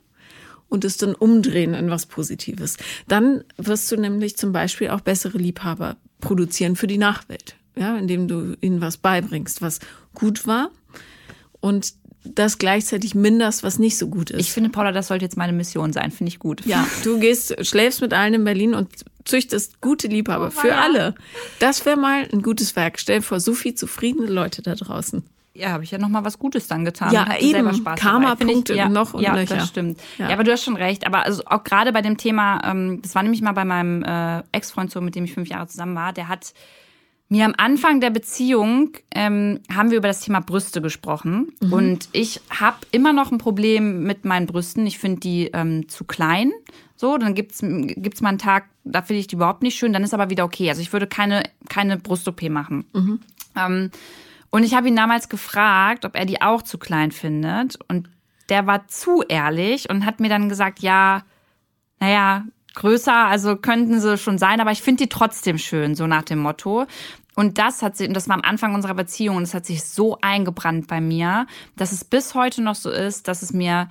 [0.68, 2.76] und es dann umdrehen in was Positives.
[3.08, 8.28] Dann wirst du nämlich zum Beispiel auch bessere Liebhaber produzieren für die Nachwelt, ja, indem
[8.28, 9.80] du ihnen was beibringst, was
[10.14, 10.70] gut war
[11.60, 11.94] und
[12.24, 14.40] das gleichzeitig minderst, was nicht so gut ist.
[14.40, 16.10] Ich finde, Paula, das sollte jetzt meine Mission sein.
[16.10, 16.64] Finde ich gut.
[16.66, 18.90] Ja, du gehst, schläfst mit allen in Berlin und
[19.24, 21.14] züchtest gute Liebhaber oh, für alle.
[21.58, 22.98] Das wäre mal ein gutes Werk.
[22.98, 25.22] Stell vor, so viel zufriedene Leute da draußen.
[25.52, 27.12] Ja, habe ich ja noch mal was Gutes dann getan.
[27.12, 27.84] Ja, eben.
[27.84, 29.56] Karma-Punkte ja, noch und ja, Löcher.
[29.56, 30.00] das stimmt.
[30.16, 30.28] Ja.
[30.28, 30.34] ja.
[30.34, 31.06] aber du hast schon recht.
[31.06, 34.42] Aber also auch gerade bei dem Thema, ähm, das war nämlich mal bei meinem äh,
[34.52, 36.54] Ex-Freund so, mit dem ich fünf Jahre zusammen war, der hat
[37.30, 41.52] mir am Anfang der Beziehung ähm, haben wir über das Thema Brüste gesprochen.
[41.60, 41.72] Mhm.
[41.72, 44.84] Und ich habe immer noch ein Problem mit meinen Brüsten.
[44.84, 46.50] Ich finde die ähm, zu klein.
[46.96, 49.92] So, dann gibt's gibt's mal einen Tag, da finde ich die überhaupt nicht schön.
[49.92, 50.68] Dann ist aber wieder okay.
[50.68, 52.84] Also ich würde keine, keine Brust-OP machen.
[52.92, 53.20] Mhm.
[53.56, 53.90] Ähm,
[54.50, 57.78] und ich habe ihn damals gefragt, ob er die auch zu klein findet.
[57.88, 58.10] Und
[58.48, 61.22] der war zu ehrlich und hat mir dann gesagt, ja,
[62.00, 66.22] naja, größer, also könnten sie schon sein, aber ich finde die trotzdem schön, so nach
[66.22, 66.86] dem Motto.
[67.36, 69.84] Und das hat sie, und das war am Anfang unserer Beziehung, und das hat sich
[69.84, 73.88] so eingebrannt bei mir, dass es bis heute noch so ist, dass es mir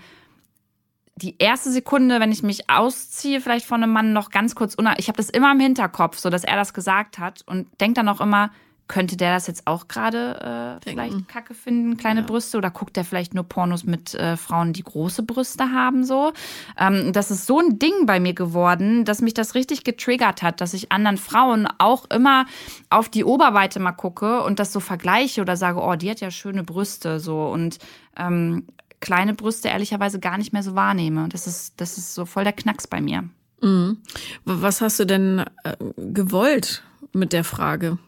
[1.16, 5.08] die erste Sekunde, wenn ich mich ausziehe, vielleicht von einem Mann noch ganz kurz, ich
[5.08, 8.22] habe das immer im Hinterkopf, so dass er das gesagt hat und denke dann auch
[8.22, 8.52] immer,
[8.90, 12.26] könnte der das jetzt auch gerade äh, vielleicht kacke finden, kleine ja.
[12.26, 12.58] Brüste?
[12.58, 16.04] Oder guckt der vielleicht nur Pornos mit äh, Frauen, die große Brüste haben?
[16.04, 16.34] So,
[16.78, 20.60] ähm, Das ist so ein Ding bei mir geworden, dass mich das richtig getriggert hat,
[20.60, 22.48] dass ich anderen Frauen auch immer
[22.90, 26.32] auf die Oberweite mal gucke und das so vergleiche oder sage, oh, die hat ja
[26.32, 27.20] schöne Brüste.
[27.20, 27.78] So und
[28.18, 28.66] ähm,
[29.02, 31.30] kleine Brüste ehrlicherweise gar nicht mehr so wahrnehme.
[31.30, 33.24] Das ist, das ist so voll der Knacks bei mir.
[33.62, 33.98] Mhm.
[34.46, 38.00] Was hast du denn äh, gewollt mit der Frage?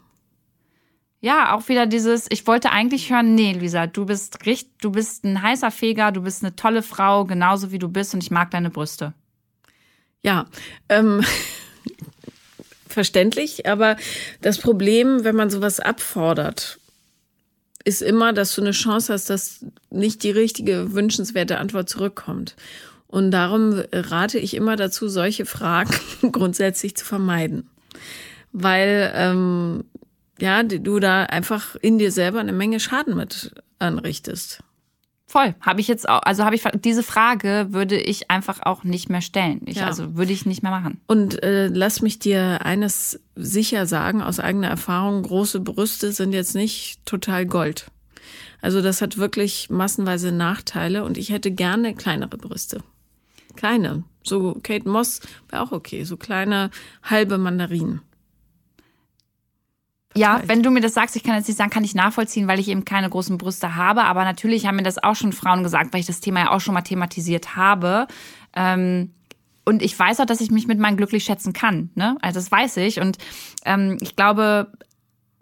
[1.22, 5.24] Ja, auch wieder dieses, ich wollte eigentlich hören, nee, Lisa, du bist richtig, du bist
[5.24, 8.50] ein heißer Feger, du bist eine tolle Frau, genauso wie du bist und ich mag
[8.50, 9.14] deine Brüste.
[10.24, 10.48] Ja,
[10.90, 11.24] ähm,
[12.88, 13.98] verständlich, aber
[14.42, 16.80] das Problem, wenn man sowas abfordert,
[17.84, 22.56] ist immer, dass du eine Chance hast, dass nicht die richtige, wünschenswerte Antwort zurückkommt.
[23.08, 25.94] Und darum rate ich immer dazu, solche Fragen
[26.32, 27.70] grundsätzlich zu vermeiden.
[28.54, 29.84] Weil ähm,
[30.42, 34.64] ja, du da einfach in dir selber eine Menge Schaden mit anrichtest.
[35.32, 35.56] Voll.
[35.62, 39.22] Habe ich jetzt auch, also habe ich diese Frage würde ich einfach auch nicht mehr
[39.22, 39.62] stellen.
[39.66, 39.88] Ich, ja.
[39.88, 41.00] Also würde ich nicht mehr machen.
[41.08, 46.54] Und äh, lass mich dir eines sicher sagen, aus eigener Erfahrung, große Brüste sind jetzt
[46.54, 47.86] nicht total Gold.
[48.62, 52.84] Also das hat wirklich massenweise Nachteile und ich hätte gerne kleinere Brüste.
[53.56, 54.04] Kleine.
[54.24, 56.04] So Kate Moss wäre auch okay.
[56.04, 56.72] So kleine
[57.04, 58.02] halbe Mandarinen.
[60.16, 62.60] Ja, wenn du mir das sagst, ich kann jetzt nicht sagen, kann ich nachvollziehen, weil
[62.60, 64.04] ich eben keine großen Brüste habe.
[64.04, 66.60] Aber natürlich haben mir das auch schon Frauen gesagt, weil ich das Thema ja auch
[66.60, 68.08] schon mal thematisiert habe.
[68.54, 69.14] Ähm,
[69.64, 71.92] und ich weiß auch, dass ich mich mit meinen glücklich schätzen kann.
[71.96, 72.18] Ne?
[72.22, 73.00] Also das weiß ich.
[73.00, 73.18] Und
[73.64, 74.72] ähm, ich glaube,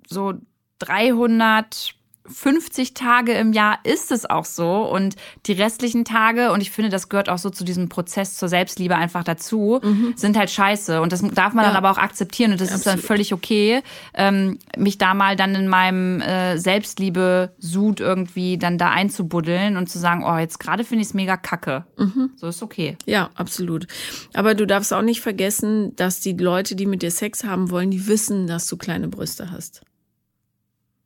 [0.07, 0.33] so
[0.79, 1.95] 300
[2.29, 5.15] 50 Tage im Jahr ist es auch so und
[5.45, 8.95] die restlichen Tage, und ich finde, das gehört auch so zu diesem Prozess zur Selbstliebe
[8.95, 10.13] einfach dazu, mhm.
[10.15, 11.01] sind halt scheiße.
[11.01, 11.71] Und das darf man ja.
[11.71, 12.79] dann aber auch akzeptieren und das Absolut.
[12.79, 13.81] ist dann völlig okay,
[14.13, 19.99] ähm, mich da mal dann in meinem äh, Selbstliebe-Sud irgendwie dann da einzubuddeln und zu
[19.99, 21.85] sagen, oh, jetzt gerade finde ich es mega kacke.
[21.97, 22.31] Mhm.
[22.35, 22.97] So ist okay.
[23.05, 23.87] Ja, absolut.
[24.33, 27.91] Aber du darfst auch nicht vergessen, dass die Leute, die mit dir Sex haben wollen,
[27.91, 29.81] die wissen, dass du kleine Brüste hast.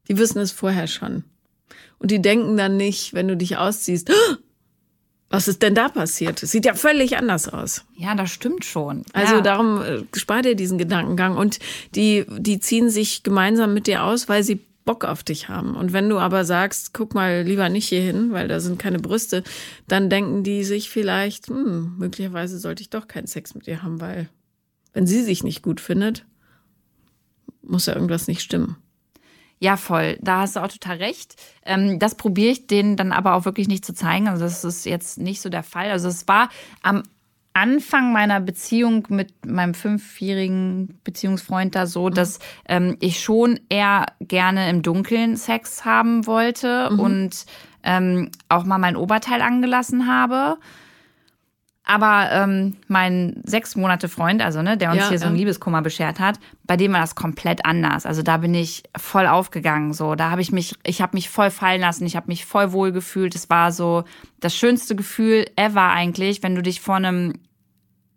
[0.08, 1.24] Die wissen es vorher schon.
[2.00, 4.12] Und die denken dann nicht, wenn du dich ausziehst,
[5.34, 6.44] Was ist denn da passiert?
[6.44, 7.86] Es sieht ja völlig anders aus.
[7.96, 9.02] Ja, das stimmt schon.
[9.14, 9.42] Also ja.
[9.42, 11.38] darum äh, spar dir diesen Gedankengang.
[11.38, 11.58] Und
[11.96, 15.76] die, die ziehen sich gemeinsam mit dir aus, weil sie Bock auf dich haben.
[15.76, 19.00] Und wenn du aber sagst, guck mal lieber nicht hier hin, weil da sind keine
[19.00, 19.44] Brüste,
[19.88, 24.02] dann denken die sich vielleicht, hm, möglicherweise sollte ich doch keinen Sex mit ihr haben,
[24.02, 24.30] weil
[24.94, 26.28] wenn sie sich nicht gut findet,
[27.64, 28.76] muss ja irgendwas nicht stimmen.
[29.64, 30.18] Ja, voll.
[30.20, 31.38] Da hast du auch total recht.
[31.66, 34.28] Ähm, das probiere ich denen dann aber auch wirklich nicht zu zeigen.
[34.28, 35.90] Also das ist jetzt nicht so der Fall.
[35.90, 36.50] Also es war
[36.82, 37.04] am
[37.54, 42.14] Anfang meiner Beziehung mit meinem fünfjährigen Beziehungsfreund da so, mhm.
[42.14, 47.00] dass ähm, ich schon eher gerne im Dunkeln Sex haben wollte mhm.
[47.00, 47.46] und
[47.84, 50.58] ähm, auch mal mein Oberteil angelassen habe.
[51.86, 55.82] Aber ähm, mein sechs Monate Freund, also ne, der uns ja, hier so ein Liebeskummer
[55.82, 58.06] beschert hat, bei dem war das komplett anders.
[58.06, 59.92] Also da bin ich voll aufgegangen.
[59.94, 62.72] So, da habe ich mich, ich habe mich voll fallen lassen, ich habe mich voll
[62.72, 63.36] wohl gefühlt.
[63.36, 64.06] Es war so
[64.40, 67.34] das schönste Gefühl ever eigentlich, wenn du dich vor einem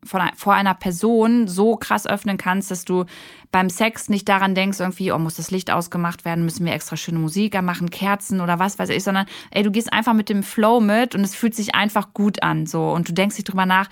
[0.07, 3.05] von, vor einer Person so krass öffnen kannst, dass du
[3.53, 6.97] beim Sex nicht daran denkst, irgendwie, oh, muss das Licht ausgemacht werden, müssen wir extra
[6.97, 10.43] schöne Musik machen, Kerzen oder was weiß ich, sondern ey, du gehst einfach mit dem
[10.43, 12.91] Flow mit und es fühlt sich einfach gut an, so.
[12.91, 13.89] Und du denkst dich drüber nach,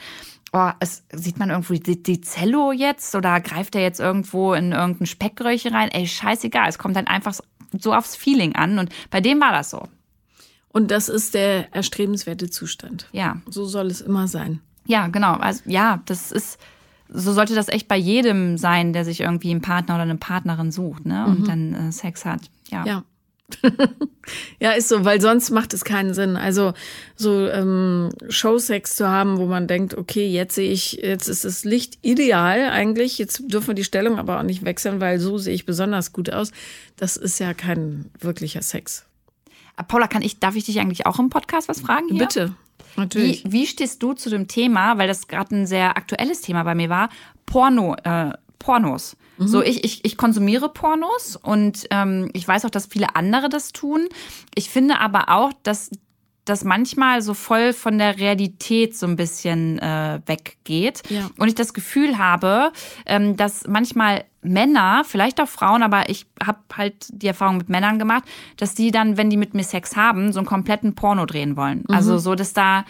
[0.53, 4.73] oh, es, sieht man irgendwo die, die Zello jetzt oder greift er jetzt irgendwo in
[4.73, 5.91] irgendein Speckröllchen rein?
[5.91, 7.35] Ey, scheißegal, es kommt dann einfach
[7.73, 9.89] so aufs Feeling an und bei dem war das so.
[10.69, 13.09] Und das ist der erstrebenswerte Zustand.
[13.13, 13.41] Ja.
[13.49, 14.61] So soll es immer sein.
[14.87, 15.35] Ja, genau.
[15.35, 16.59] Also ja, das ist,
[17.09, 20.73] so sollte das echt bei jedem sein, der sich irgendwie einen Partner oder eine Partnerin
[20.73, 21.27] sucht, ne?
[21.27, 21.45] Und mhm.
[21.45, 22.41] dann äh, Sex hat.
[22.71, 22.85] Ja.
[22.85, 23.05] Ja.
[24.61, 26.37] ja, ist so, weil sonst macht es keinen Sinn.
[26.37, 26.73] Also
[27.15, 31.65] so ähm, Showsex zu haben, wo man denkt, okay, jetzt sehe ich, jetzt ist das
[31.65, 35.55] Licht ideal eigentlich, jetzt dürfen wir die Stellung aber auch nicht wechseln, weil so sehe
[35.55, 36.53] ich besonders gut aus.
[36.97, 39.05] Das ist ja kein wirklicher Sex.
[39.77, 42.09] Äh, Paula, kann ich, darf ich dich eigentlich auch im Podcast was fragen?
[42.09, 42.19] Hier?
[42.19, 42.55] Bitte.
[42.97, 43.45] Natürlich.
[43.45, 46.75] Wie, wie stehst du zu dem Thema, weil das gerade ein sehr aktuelles Thema bei
[46.75, 47.09] mir war,
[47.47, 49.17] Porno, äh, Pornos?
[49.39, 49.49] Mhm.
[49.49, 53.73] So, ich, ich, ich konsumiere Pornos und ähm, ich weiß auch, dass viele andere das
[53.73, 54.09] tun.
[54.55, 55.91] Ich finde aber auch, dass
[56.45, 61.03] das manchmal so voll von der Realität so ein bisschen äh, weggeht.
[61.09, 61.31] Ja.
[61.39, 62.71] Und ich das Gefühl habe,
[63.07, 67.99] ähm, dass manchmal Männer, vielleicht auch Frauen, aber ich habe halt die Erfahrung mit Männern
[67.99, 68.25] gemacht,
[68.57, 71.85] dass die dann, wenn die mit mir Sex haben, so einen kompletten Porno drehen wollen.
[71.89, 71.95] Mhm.
[71.95, 72.85] Also so, dass da,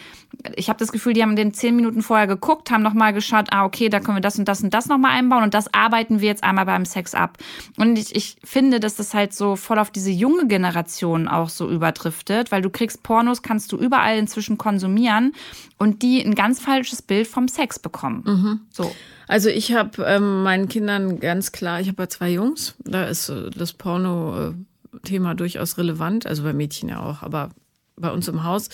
[0.57, 3.65] ich habe das Gefühl, die haben den zehn Minuten vorher geguckt, haben nochmal geschaut, ah,
[3.65, 6.29] okay, da können wir das und das und das nochmal einbauen und das arbeiten wir
[6.29, 7.39] jetzt einmal beim Sex ab.
[7.77, 11.71] Und ich, ich finde, dass das halt so voll auf diese junge Generation auch so
[11.71, 15.33] überdriftet, weil du kriegst Pornos, kannst du überall inzwischen konsumieren
[15.79, 18.23] und die ein ganz falsches Bild vom Sex bekommen.
[18.27, 18.61] Mhm.
[18.71, 18.91] So.
[19.29, 23.29] Also ich habe ähm, meinen Kindern ganz klar, ich habe ja zwei Jungs, da ist
[23.29, 27.51] äh, das Porno-Thema durchaus relevant, also bei Mädchen ja auch, aber
[27.97, 28.69] bei uns im Haus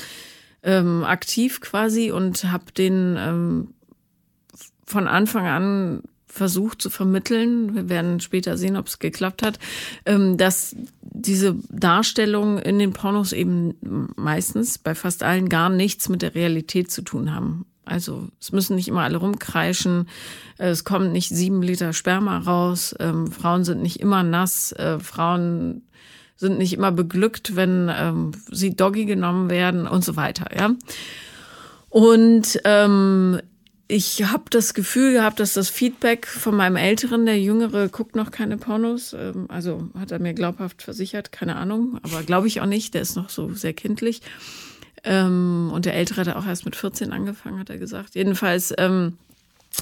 [0.62, 3.68] ähm, aktiv quasi und habe den ähm,
[4.84, 9.58] von Anfang an versucht zu vermitteln, wir werden später sehen, ob es geklappt hat,
[10.06, 13.74] ähm, dass diese Darstellungen in den Pornos eben
[14.16, 17.66] meistens bei fast allen gar nichts mit der Realität zu tun haben.
[17.90, 20.08] Also es müssen nicht immer alle rumkreischen,
[20.58, 25.82] es kommt nicht sieben Liter Sperma raus, ähm, Frauen sind nicht immer nass, äh, Frauen
[26.36, 30.70] sind nicht immer beglückt, wenn ähm, sie Doggy genommen werden und so weiter, ja.
[31.88, 33.40] Und ähm,
[33.88, 38.30] ich habe das Gefühl gehabt, dass das Feedback von meinem Älteren, der Jüngere guckt noch
[38.30, 42.66] keine Pornos, ähm, also hat er mir glaubhaft versichert, keine Ahnung, aber glaube ich auch
[42.66, 44.22] nicht, der ist noch so sehr kindlich.
[45.04, 48.14] Ähm, und der Ältere hat auch erst mit 14 angefangen, hat er gesagt.
[48.14, 49.16] Jedenfalls, ähm,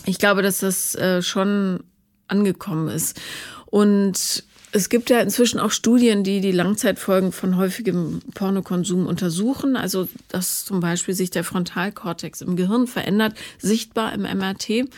[0.07, 1.81] ich glaube, dass das äh, schon
[2.29, 3.21] angekommen ist.
[3.67, 9.77] Und es gibt ja inzwischen auch Studien, die die Langzeitfolgen von häufigem Pornokonsum untersuchen.
[9.77, 14.91] Also, dass zum Beispiel sich der Frontalkortex im Gehirn verändert, sichtbar im MRT.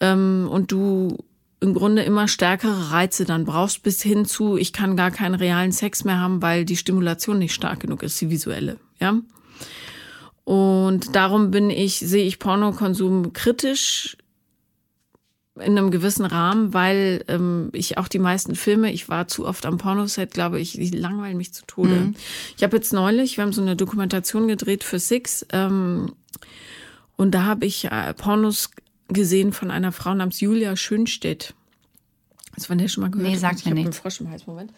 [0.00, 1.18] Ähm, und du
[1.60, 5.72] im Grunde immer stärkere Reize dann brauchst, bis hin zu, ich kann gar keinen realen
[5.72, 8.78] Sex mehr haben, weil die Stimulation nicht stark genug ist, die visuelle.
[8.98, 9.18] Ja.
[10.50, 14.16] Und darum bin ich, sehe ich Pornokonsum kritisch
[15.54, 19.64] in einem gewissen Rahmen, weil ähm, ich auch die meisten Filme, ich war zu oft
[19.64, 21.94] am Pornoset, glaube ich, die langweilen mich zu Tode.
[21.94, 22.14] Mhm.
[22.56, 26.14] Ich habe jetzt neulich, wir haben so eine Dokumentation gedreht für Six ähm,
[27.14, 28.70] und da habe ich äh, Pornos
[29.06, 31.54] gesehen von einer Frau namens Julia Schönstedt.
[32.56, 33.30] Das von der schon mal gehört?
[33.30, 33.98] Nee, sagt mir nichts.
[34.00, 34.72] Frosch im Hals, Moment.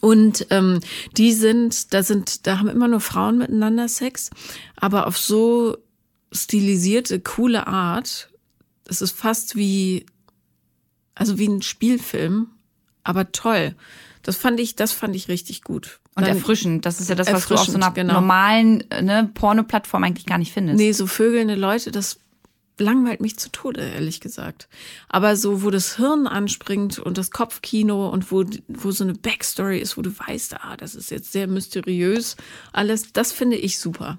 [0.00, 0.80] Und ähm,
[1.16, 4.30] die sind, da sind, da haben immer nur Frauen miteinander Sex,
[4.76, 5.76] aber auf so
[6.32, 8.30] stilisierte, coole Art.
[8.88, 10.06] Es ist fast wie,
[11.14, 12.48] also wie ein Spielfilm,
[13.04, 13.74] aber toll.
[14.22, 16.00] Das fand ich, das fand ich richtig gut.
[16.14, 16.86] Und Dann- erfrischend.
[16.86, 18.14] Das ist ja das, was du auf so einer genau.
[18.14, 20.78] normalen äh, ne, Porno-Plattform eigentlich gar nicht findest.
[20.78, 22.18] Nee, so vögelnde Leute, das
[22.80, 24.68] langweilt mich zu Tode, ehrlich gesagt.
[25.08, 29.78] Aber so, wo das Hirn anspringt und das Kopfkino und wo, wo so eine Backstory
[29.78, 32.36] ist, wo du weißt, ah, das ist jetzt sehr mysteriös,
[32.72, 34.18] alles, das finde ich super.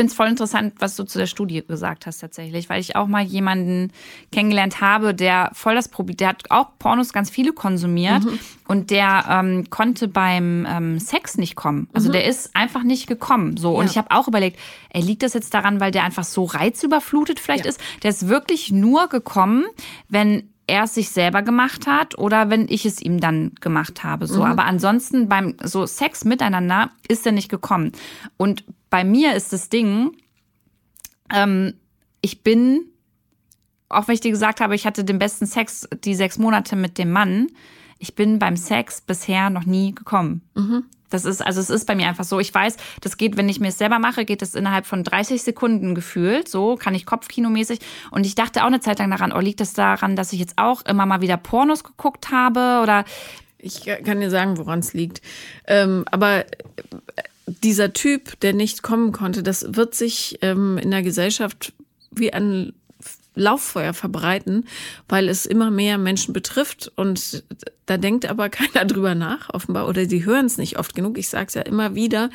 [0.00, 2.96] Ich finde es voll interessant, was du zu der Studie gesagt hast tatsächlich, weil ich
[2.96, 3.92] auch mal jemanden
[4.32, 8.22] kennengelernt habe, der voll das Problem, der hat auch Pornos ganz viele konsumiert
[8.66, 11.86] und der ähm, konnte beim ähm, Sex nicht kommen.
[11.92, 13.58] Also der ist einfach nicht gekommen.
[13.58, 13.90] So und Ja.
[13.90, 17.66] ich habe auch überlegt, ey, liegt das jetzt daran, weil der einfach so reizüberflutet vielleicht
[17.66, 17.78] ist?
[18.02, 19.66] Der ist wirklich nur gekommen,
[20.08, 24.26] wenn er es sich selber gemacht hat oder wenn ich es ihm dann gemacht habe.
[24.26, 27.92] So, aber ansonsten beim so Sex miteinander ist er nicht gekommen.
[28.38, 30.16] Und bei mir ist das Ding,
[31.32, 31.74] ähm,
[32.20, 32.82] ich bin,
[33.88, 36.98] auch wenn ich dir gesagt habe, ich hatte den besten Sex die sechs Monate mit
[36.98, 37.48] dem Mann,
[37.98, 40.42] ich bin beim Sex bisher noch nie gekommen.
[41.10, 42.38] Das ist, also es ist bei mir einfach so.
[42.38, 45.42] Ich weiß, das geht, wenn ich mir es selber mache, geht es innerhalb von 30
[45.42, 46.48] Sekunden gefühlt.
[46.48, 47.80] So kann ich kopfkinomäßig.
[48.12, 50.56] Und ich dachte auch eine Zeit lang daran, oh, liegt das daran, dass ich jetzt
[50.56, 53.04] auch immer mal wieder Pornos geguckt habe oder
[53.58, 55.20] Ich kann dir sagen, woran es liegt.
[55.66, 56.46] Ähm, aber äh,
[57.62, 61.72] dieser Typ, der nicht kommen konnte, das wird sich ähm, in der Gesellschaft
[62.10, 62.72] wie ein
[63.34, 64.66] Lauffeuer verbreiten,
[65.08, 67.44] weil es immer mehr Menschen betrifft und
[67.86, 71.18] da denkt aber keiner drüber nach, offenbar, oder die hören es nicht oft genug.
[71.18, 72.30] Ich sage es ja immer wieder,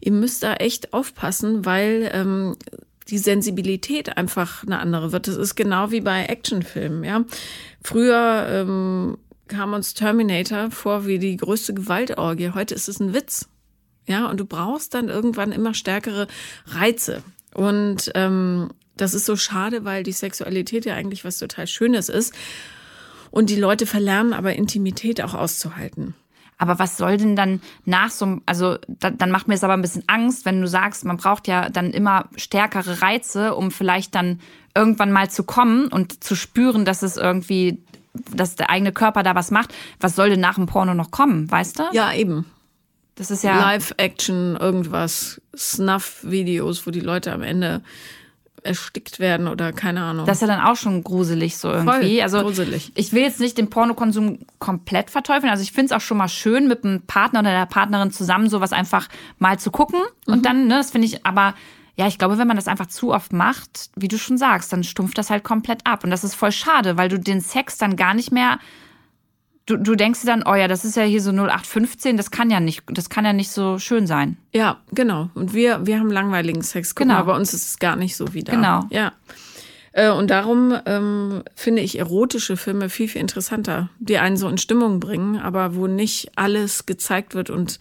[0.00, 2.56] ihr müsst da echt aufpassen, weil ähm,
[3.08, 5.26] die Sensibilität einfach eine andere wird.
[5.26, 7.24] Das ist genau wie bei Actionfilmen, ja.
[7.82, 9.18] Früher ähm,
[9.48, 12.50] kam uns Terminator vor wie die größte Gewaltorgie.
[12.54, 13.49] Heute ist es ein Witz.
[14.10, 16.26] Ja, und du brauchst dann irgendwann immer stärkere
[16.66, 17.22] Reize.
[17.54, 22.34] Und ähm, das ist so schade, weil die Sexualität ja eigentlich was total Schönes ist.
[23.30, 26.14] Und die Leute verlernen aber Intimität auch auszuhalten.
[26.58, 29.74] Aber was soll denn dann nach so einem, also da, dann macht mir es aber
[29.74, 34.16] ein bisschen Angst, wenn du sagst, man braucht ja dann immer stärkere Reize, um vielleicht
[34.16, 34.40] dann
[34.74, 37.78] irgendwann mal zu kommen und zu spüren, dass es irgendwie,
[38.34, 39.72] dass der eigene Körper da was macht.
[40.00, 41.84] Was soll denn nach dem Porno noch kommen, weißt du?
[41.92, 42.44] Ja, eben.
[43.20, 43.60] Das ist ja.
[43.60, 47.82] Live-Action, irgendwas, Snuff-Videos, wo die Leute am Ende
[48.62, 50.24] erstickt werden oder keine Ahnung.
[50.24, 52.16] Das ist ja dann auch schon gruselig so irgendwie.
[52.16, 52.92] Voll also gruselig.
[52.94, 55.50] ich will jetzt nicht den Pornokonsum komplett verteufeln.
[55.50, 58.48] Also ich finde es auch schon mal schön, mit einem Partner oder der Partnerin zusammen
[58.48, 59.06] sowas einfach
[59.38, 60.00] mal zu gucken.
[60.26, 60.32] Mhm.
[60.32, 61.54] Und dann, ne, das finde ich, aber
[61.96, 64.82] ja, ich glaube, wenn man das einfach zu oft macht, wie du schon sagst, dann
[64.82, 66.04] stumpft das halt komplett ab.
[66.04, 68.58] Und das ist voll schade, weil du den Sex dann gar nicht mehr.
[69.66, 72.50] Du, du denkst dir dann, oh ja, das ist ja hier so 0815, das kann
[72.50, 74.36] ja nicht, das kann ja nicht so schön sein.
[74.52, 75.30] Ja, genau.
[75.34, 76.94] Und wir, wir haben langweiligen Sex.
[76.94, 77.18] Guck Genau.
[77.20, 78.52] mal, bei uns ist es gar nicht so wie da.
[78.52, 78.84] Genau.
[78.90, 79.12] Ja.
[79.92, 84.56] Äh, Und darum ähm, finde ich erotische Filme viel, viel interessanter, die einen so in
[84.58, 87.78] Stimmung bringen, aber wo nicht alles gezeigt wird und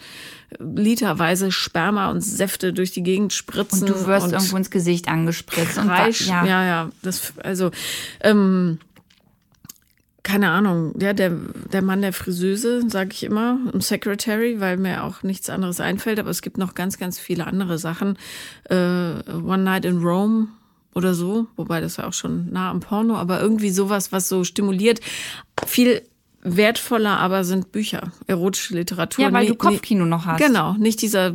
[0.49, 3.83] äh, literweise Sperma und Säfte durch die Gegend spritzen.
[3.83, 5.77] Und du wirst und irgendwo ins Gesicht angespritzt.
[5.77, 6.45] Und wa- Kreisch, ja.
[6.45, 7.69] ja, das, also,
[8.21, 8.79] ähm,
[10.29, 15.03] keine Ahnung, ja, der, der Mann der Friseuse, sage ich immer, und Secretary, weil mir
[15.03, 18.15] auch nichts anderes einfällt, aber es gibt noch ganz, ganz viele andere Sachen.
[18.65, 20.49] Äh, One Night in Rome
[20.93, 24.43] oder so, wobei das ja auch schon nah am Porno, aber irgendwie sowas, was so
[24.43, 24.99] stimuliert.
[25.65, 26.03] Viel
[26.41, 29.25] wertvoller aber sind Bücher, erotische Literatur.
[29.25, 30.39] Ja, weil Nee, du nee, Kopfkino noch hast.
[30.39, 31.33] Genau, nicht dieser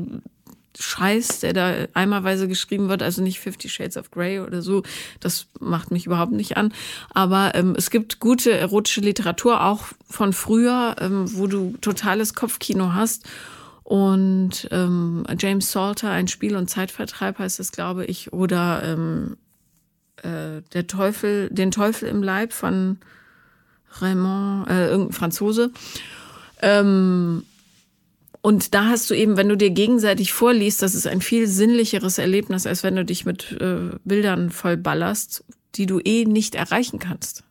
[0.78, 4.82] Scheiß, der da eimerweise geschrieben wird, also nicht Fifty Shades of Grey oder so.
[5.20, 6.72] Das macht mich überhaupt nicht an.
[7.10, 12.92] Aber ähm, es gibt gute erotische Literatur, auch von früher, ähm, wo du totales Kopfkino
[12.94, 13.24] hast.
[13.82, 19.36] Und ähm, James Salter, ein Spiel- und Zeitvertreib heißt es, glaube ich, oder ähm,
[20.22, 22.98] äh, der Teufel, den Teufel im Leib von
[24.00, 25.70] Raymond, äh, irgendein Franzose.
[26.62, 27.44] Ähm,
[28.44, 32.18] und da hast du eben, wenn du dir gegenseitig vorliest, das ist ein viel sinnlicheres
[32.18, 35.42] Erlebnis, als wenn du dich mit äh, Bildern vollballerst,
[35.76, 37.42] die du eh nicht erreichen kannst.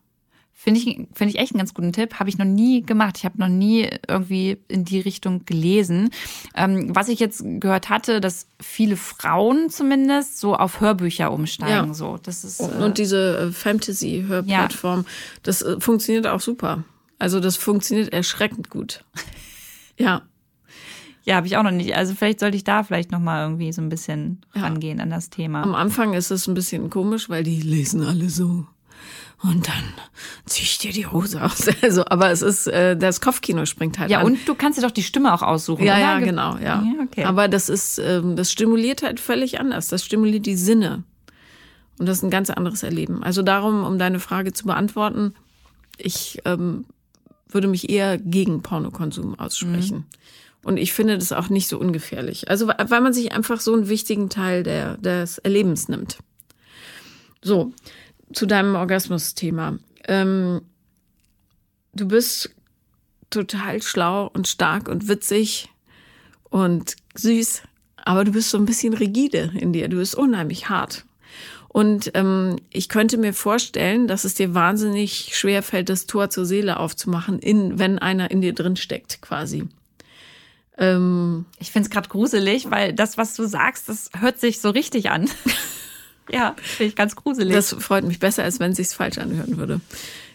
[0.54, 0.86] Finde ich,
[1.16, 2.20] finde ich echt einen ganz guten Tipp.
[2.20, 3.18] Habe ich noch nie gemacht.
[3.18, 6.12] Ich habe noch nie irgendwie in die Richtung gelesen.
[6.54, 11.88] Ähm, was ich jetzt gehört hatte, dass viele Frauen zumindest so auf Hörbücher umsteigen.
[11.88, 11.94] Ja.
[11.96, 12.60] So, das ist.
[12.60, 15.08] Und, äh, und diese äh, Fantasy-Hörplattform,
[15.42, 16.84] das äh, funktioniert auch super.
[17.18, 19.04] Also das funktioniert erschreckend gut.
[19.98, 20.22] Ja,
[21.24, 21.96] ja, habe ich auch noch nicht.
[21.96, 25.30] Also vielleicht sollte ich da vielleicht noch mal irgendwie so ein bisschen rangehen an das
[25.30, 25.64] Thema.
[25.64, 28.66] am Anfang ist es ein bisschen komisch, weil die lesen alle so.
[29.42, 29.84] Und dann
[30.46, 31.68] zieh ich dir die Hose aus.
[31.82, 34.26] Also, aber es ist, äh, das Kopfkino springt halt ja, an.
[34.28, 35.84] und du kannst dir doch die Stimme auch aussuchen.
[35.86, 36.02] Ja, oder?
[36.02, 36.82] ja, Ge- genau, ja.
[36.82, 37.26] Ja, okay.
[37.26, 39.90] Aber das ist, ähm, das stimuliert halt völlig anders.
[39.90, 41.04] Das stimuliert die Sinne.
[42.00, 43.22] Und das ist ein ganz anderes Erleben.
[43.22, 45.34] Also darum, um deine Frage zu beantworten,
[45.98, 46.86] ich ähm,
[47.50, 50.06] würde mich eher gegen Pornokonsum aussprechen.
[50.64, 52.50] Und ich finde das auch nicht so ungefährlich.
[52.50, 56.18] Also, weil man sich einfach so einen wichtigen Teil der, des Erlebens nimmt.
[57.42, 57.74] So,
[58.32, 59.78] zu deinem Orgasmus-Thema.
[60.08, 60.62] Ähm,
[61.94, 62.56] du bist
[63.30, 65.70] total schlau und stark und witzig
[66.50, 67.64] und süß,
[67.98, 69.90] aber du bist so ein bisschen rigide in dir.
[69.90, 71.06] Du bist unheimlich hart.
[71.68, 76.46] Und ähm, ich könnte mir vorstellen, dass es dir wahnsinnig schwer fällt, das Tor zur
[76.46, 79.68] Seele aufzumachen, in, wenn einer in dir drin steckt, quasi.
[80.78, 84.70] Ähm, ich finde es gerade gruselig, weil das, was du sagst, das hört sich so
[84.70, 85.30] richtig an.
[86.32, 87.54] ja, finde ich ganz gruselig.
[87.54, 89.82] Das freut mich besser, als wenn es sich falsch anhören würde.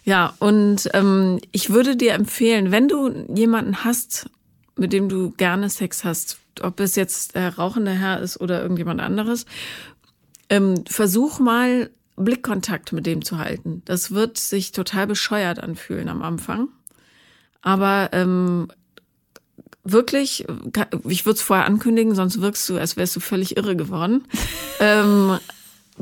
[0.05, 4.31] Ja, und ähm, ich würde dir empfehlen, wenn du jemanden hast,
[4.77, 9.01] mit dem du gerne Sex hast, ob es jetzt der rauchende Herr ist oder irgendjemand
[9.01, 9.45] anderes,
[10.49, 13.83] ähm, versuch mal Blickkontakt mit dem zu halten.
[13.85, 16.69] Das wird sich total bescheuert anfühlen am Anfang.
[17.61, 18.69] Aber ähm,
[19.93, 20.47] wirklich,
[21.09, 24.25] ich würde es vorher ankündigen, sonst wirkst du, als wärst du völlig irre geworden.
[24.81, 25.39] ähm,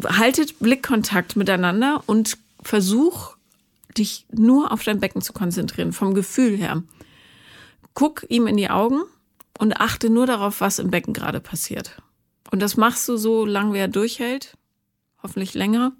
[0.05, 3.37] haltet Blickkontakt miteinander und versuch
[3.97, 6.83] dich nur auf dein Becken zu konzentrieren, vom Gefühl her.
[7.95, 9.01] Guck ihm in die Augen
[9.59, 12.03] und achte nur darauf, was im Becken gerade passiert.
[12.51, 14.57] Und das machst du so lange, wie er durchhält.
[15.23, 15.93] Hoffentlich länger.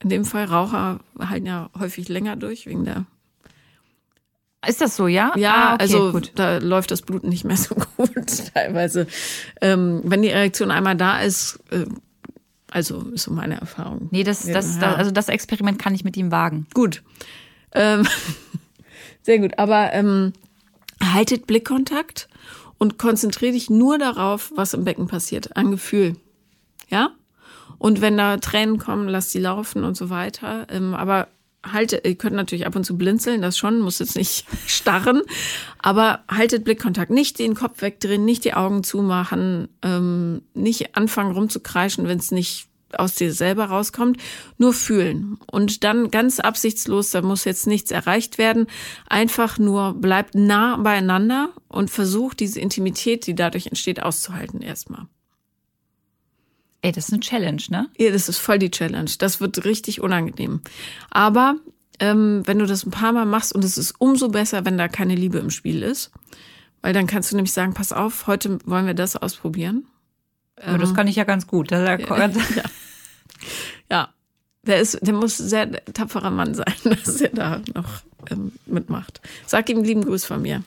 [0.00, 3.06] In dem Fall Raucher halten ja häufig länger durch wegen der
[4.66, 5.32] ist das so, ja?
[5.36, 6.32] Ja, ah, okay, also gut.
[6.34, 9.06] da läuft das Blut nicht mehr so gut teilweise.
[9.60, 11.86] Ähm, wenn die Erektion einmal da ist, äh,
[12.70, 14.08] also ist so meine Erfahrung.
[14.10, 14.94] Nee, das, das, ja.
[14.94, 16.66] also das Experiment kann ich mit ihm wagen.
[16.74, 17.02] Gut.
[17.72, 18.06] Ähm,
[19.22, 19.58] sehr gut.
[19.58, 20.32] Aber ähm,
[21.02, 22.28] haltet Blickkontakt
[22.78, 25.56] und konzentriere dich nur darauf, was im Becken passiert.
[25.56, 26.16] Ein Gefühl.
[26.88, 27.12] Ja?
[27.78, 30.66] Und wenn da Tränen kommen, lass die laufen und so weiter.
[30.68, 31.28] Ähm, aber
[31.64, 35.22] halte, ihr könnt natürlich ab und zu blinzeln, das schon, muss jetzt nicht starren,
[35.78, 42.08] aber haltet Blickkontakt, nicht den Kopf wegdrehen, nicht die Augen zumachen, ähm, nicht anfangen rumzukreischen,
[42.08, 44.18] wenn es nicht aus dir selber rauskommt,
[44.56, 45.38] nur fühlen.
[45.50, 48.66] Und dann ganz absichtslos, da muss jetzt nichts erreicht werden,
[49.08, 55.06] einfach nur bleibt nah beieinander und versucht diese Intimität, die dadurch entsteht, auszuhalten erstmal.
[56.82, 57.88] Ey, das ist eine Challenge, ne?
[57.98, 59.10] Ja, das ist voll die Challenge.
[59.18, 60.60] Das wird richtig unangenehm.
[61.10, 61.56] Aber
[61.98, 64.88] ähm, wenn du das ein paar Mal machst und es ist umso besser, wenn da
[64.88, 66.12] keine Liebe im Spiel ist,
[66.80, 69.86] weil dann kannst du nämlich sagen, pass auf, heute wollen wir das ausprobieren.
[70.56, 71.70] Aber ähm, das kann ich ja ganz gut.
[71.70, 72.30] Ja, ja.
[73.90, 74.08] ja.
[74.62, 79.20] Der, ist, der muss sehr tapferer Mann sein, dass er da noch ähm, mitmacht.
[79.46, 80.62] Sag ihm lieben Gruß von mir.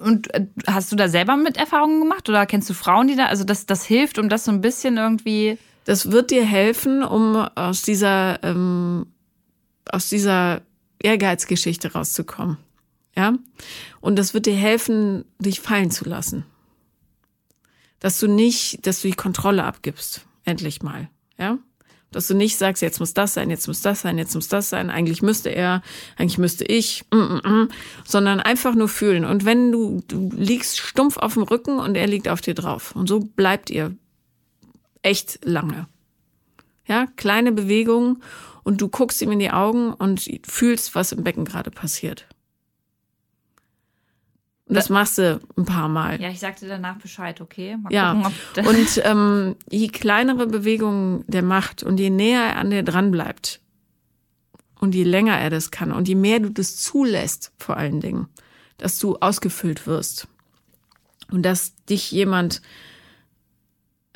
[0.00, 3.26] Und äh, hast du da selber mit Erfahrungen gemacht oder kennst du Frauen, die da,
[3.26, 5.58] also das, das hilft, um das so ein bisschen irgendwie.
[5.84, 9.06] Das wird dir helfen, um aus dieser, ähm,
[9.90, 10.62] aus dieser
[10.98, 12.58] Ehrgeizgeschichte rauszukommen.
[13.16, 13.34] Ja.
[14.00, 16.44] Und das wird dir helfen, dich fallen zu lassen.
[18.00, 20.26] Dass du nicht, dass du die Kontrolle abgibst.
[20.44, 21.08] Endlich mal.
[21.38, 21.58] Ja.
[22.16, 24.70] Dass du nicht sagst, jetzt muss das sein, jetzt muss das sein, jetzt muss das
[24.70, 25.82] sein, eigentlich müsste er,
[26.16, 27.68] eigentlich müsste ich, mm, mm, mm,
[28.06, 29.26] sondern einfach nur fühlen.
[29.26, 32.96] Und wenn du, du liegst stumpf auf dem Rücken und er liegt auf dir drauf.
[32.96, 33.94] Und so bleibt ihr
[35.02, 35.88] echt lange.
[36.86, 38.22] Ja, kleine Bewegungen
[38.64, 42.26] und du guckst ihm in die Augen und fühlst, was im Becken gerade passiert.
[44.68, 46.20] Und das machst du ein paar Mal.
[46.20, 47.76] Ja, ich sagte danach Bescheid, okay?
[47.76, 48.14] Mal ja,
[48.54, 53.12] gucken, und ähm, je kleinere Bewegungen der macht und je näher er an dir dran
[53.12, 53.60] bleibt
[54.80, 58.26] und je länger er das kann und je mehr du das zulässt, vor allen Dingen,
[58.76, 60.26] dass du ausgefüllt wirst
[61.30, 62.60] und dass dich jemand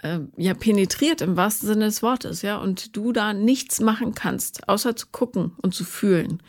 [0.03, 4.69] äh, ja penetriert im wahrsten Sinne des Wortes, ja, und du da nichts machen kannst,
[4.69, 6.43] außer zu gucken und zu fühlen,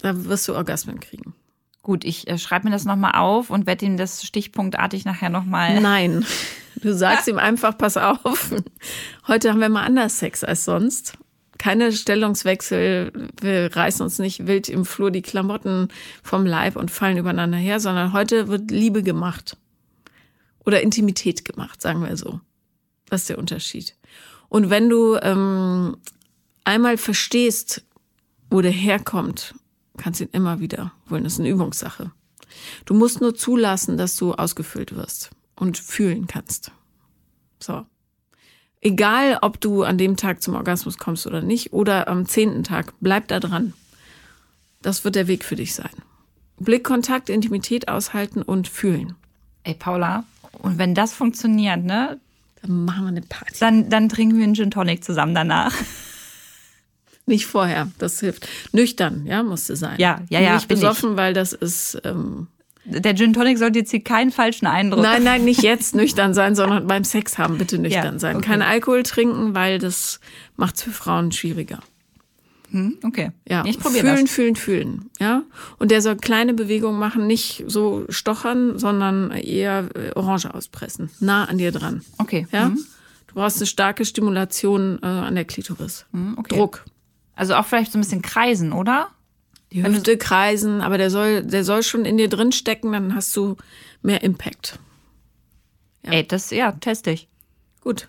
[0.00, 1.34] da wirst du Orgasmen kriegen.
[1.84, 5.78] Gut, ich äh, schreibe mir das nochmal auf und werde ihm das stichpunktartig nachher nochmal.
[5.82, 6.24] Nein,
[6.76, 8.54] du sagst ihm einfach, pass auf.
[9.28, 11.18] Heute haben wir mal anders Sex als sonst.
[11.58, 15.88] Keine Stellungswechsel, wir reißen uns nicht wild im Flur die Klamotten
[16.22, 19.58] vom Leib und fallen übereinander her, sondern heute wird Liebe gemacht.
[20.64, 22.40] Oder Intimität gemacht, sagen wir so.
[23.10, 23.94] Das ist der Unterschied.
[24.48, 25.98] Und wenn du ähm,
[26.64, 27.84] einmal verstehst,
[28.48, 29.54] wo der herkommt
[29.96, 31.24] kannst ihn immer wieder wollen.
[31.24, 32.10] Das ist eine Übungssache.
[32.84, 36.72] Du musst nur zulassen, dass du ausgefüllt wirst und fühlen kannst.
[37.60, 37.86] So.
[38.80, 42.92] Egal, ob du an dem Tag zum Orgasmus kommst oder nicht oder am zehnten Tag,
[43.00, 43.72] bleib da dran.
[44.82, 45.90] Das wird der Weg für dich sein.
[46.58, 49.14] Blickkontakt, Intimität aushalten und fühlen.
[49.62, 50.24] Ey, Paula,
[50.58, 52.20] und wenn das funktioniert, ne?
[52.60, 53.54] Dann machen wir eine Party.
[53.60, 55.74] Dann, dann trinken wir einen Gin Tonic zusammen danach.
[57.26, 58.46] Nicht vorher, das hilft.
[58.72, 59.96] Nüchtern, ja, musste sein.
[59.98, 60.54] Ja, ja, ja.
[60.54, 61.16] Nicht besoffen, ich.
[61.16, 62.48] weil das ist, ähm,
[62.84, 65.02] Der Gin Tonic sollte jetzt hier keinen falschen Eindruck.
[65.02, 68.36] Nein, nein, nicht jetzt nüchtern sein, sondern beim Sex haben bitte nüchtern Ja, sein.
[68.36, 68.46] okay.
[68.46, 70.20] Kein Alkohol trinken, weil das
[70.56, 71.80] macht's für Frauen schwieriger.
[72.70, 73.30] Hm, okay.
[73.48, 74.34] Ja, Ich probiere fühlen, das.
[74.34, 75.10] fühlen, fühlen.
[75.20, 75.44] Ja,
[75.78, 81.44] und der soll kleine Bewegungen machen, nicht so stochern, sondern eher äh, Orange auspressen, nah
[81.44, 82.02] an dir dran.
[82.18, 82.46] Okay.
[82.52, 82.84] Ja, Hm,
[83.28, 86.04] du brauchst eine starke Stimulation äh, an der Klitoris.
[86.12, 86.56] hm, okay.
[86.56, 86.84] Druck.
[87.36, 89.08] Also auch vielleicht so ein bisschen kreisen, oder?
[89.72, 93.34] Die Hüfte kreisen, aber der soll, der soll schon in dir drin stecken, dann hast
[93.36, 93.56] du
[94.02, 94.78] mehr Impact.
[96.02, 97.28] Ey, das, ja, teste ich.
[97.80, 98.08] Gut.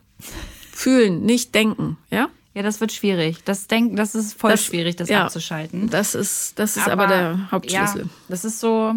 [0.72, 2.30] Fühlen, nicht denken, ja?
[2.54, 3.44] Ja, das wird schwierig.
[3.46, 5.26] Das denk, das ist voll Das- schwierig, das ja.
[5.26, 5.90] abzuschalten.
[5.90, 8.02] Das ist, das ist aber, der Hauptschlüssel.
[8.04, 8.94] Ja, das ist so,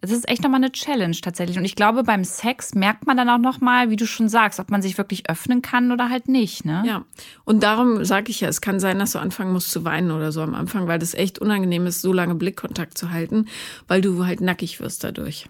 [0.00, 1.58] das ist echt nochmal eine Challenge tatsächlich.
[1.58, 4.70] Und ich glaube, beim Sex merkt man dann auch nochmal, wie du schon sagst, ob
[4.70, 6.82] man sich wirklich öffnen kann oder halt nicht, ne?
[6.86, 7.04] Ja,
[7.44, 10.32] und darum sage ich ja, es kann sein, dass du anfangen musst zu weinen oder
[10.32, 13.46] so am Anfang, weil das echt unangenehm ist, so lange Blickkontakt zu halten,
[13.88, 15.48] weil du halt nackig wirst dadurch.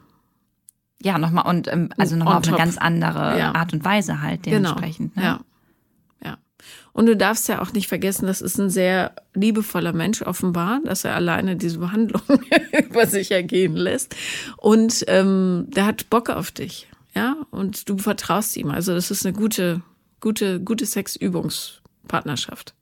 [1.02, 2.58] Ja, nochmal und ähm, also nochmal auf eine top.
[2.58, 3.54] ganz andere Ja.
[3.54, 4.74] Art und Weise halt Genau.
[4.74, 5.16] dementsprechend.
[5.16, 5.22] Ne?
[5.22, 5.28] Ja.
[5.28, 5.40] Ja.
[6.92, 11.04] Und du darfst ja auch nicht vergessen, das ist ein sehr liebevoller Mensch offenbar, dass
[11.04, 12.22] er alleine diese Behandlung
[12.90, 14.16] über sich ergehen lässt.
[14.56, 16.88] Und ähm, der hat Bock auf dich.
[17.14, 18.70] Ja, und du vertraust ihm.
[18.70, 19.82] Also das ist eine gute,
[20.20, 22.74] gute, gute Sexübungspartnerschaft.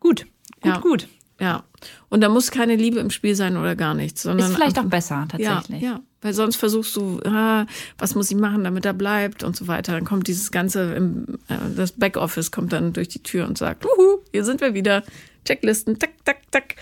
[0.00, 0.26] Gut,
[0.60, 0.78] gut, Ja.
[0.78, 1.08] gut.
[1.40, 1.64] Ja.
[2.08, 4.84] Und da muss keine Liebe im Spiel sein oder gar nichts, sondern Ist vielleicht auch
[4.84, 5.80] besser tatsächlich.
[5.82, 7.66] Ja, ja, weil sonst versuchst du, ah,
[7.96, 9.92] was muss ich machen, damit er bleibt und so weiter.
[9.92, 13.84] Dann kommt dieses ganze, im, äh, das Backoffice kommt dann durch die Tür und sagt,
[13.84, 15.04] uhu, hier sind wir wieder.
[15.44, 16.74] Checklisten, tak, tak, tak.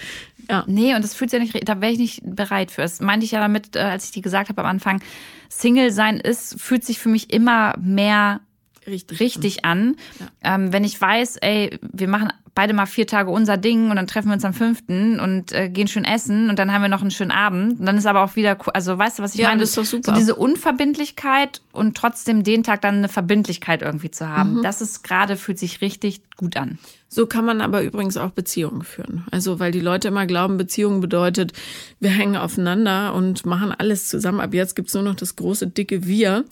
[0.49, 2.82] Ja, Nee, und das fühlt sich ja nicht, da wäre ich nicht bereit für.
[2.82, 5.03] Das meinte ich ja damit, äh, als ich dir gesagt habe am Anfang,
[5.49, 8.41] Single sein ist, fühlt sich für mich immer mehr
[8.87, 9.20] richtig.
[9.20, 9.97] richtig an.
[10.43, 14.07] Ähm, wenn ich weiß, ey, wir machen beide mal vier Tage unser Ding und dann
[14.07, 17.03] treffen wir uns am fünften und äh, gehen schön essen und dann haben wir noch
[17.03, 17.78] einen schönen Abend.
[17.80, 19.61] Und dann ist aber auch wieder, also weißt du, was ich Ja, meine?
[19.61, 20.12] das ist doch super.
[20.12, 24.28] So diese Unverbindlichkeit und trotzdem den Tag dann eine Verbindlichkeit irgendwie zu Mhm.
[24.28, 24.62] haben.
[24.62, 26.78] Das ist gerade, fühlt sich richtig gut an.
[27.09, 29.24] So kann man aber übrigens auch Beziehungen führen.
[29.30, 31.53] Also, weil die Leute immer glauben, Beziehung bedeutet,
[32.01, 34.41] wir hängen aufeinander und machen alles zusammen.
[34.41, 36.45] Ab jetzt gibt's nur noch das große, dicke Wir.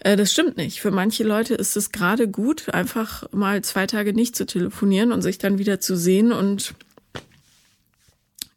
[0.00, 0.80] Äh, Das stimmt nicht.
[0.80, 5.22] Für manche Leute ist es gerade gut, einfach mal zwei Tage nicht zu telefonieren und
[5.22, 6.74] sich dann wieder zu sehen und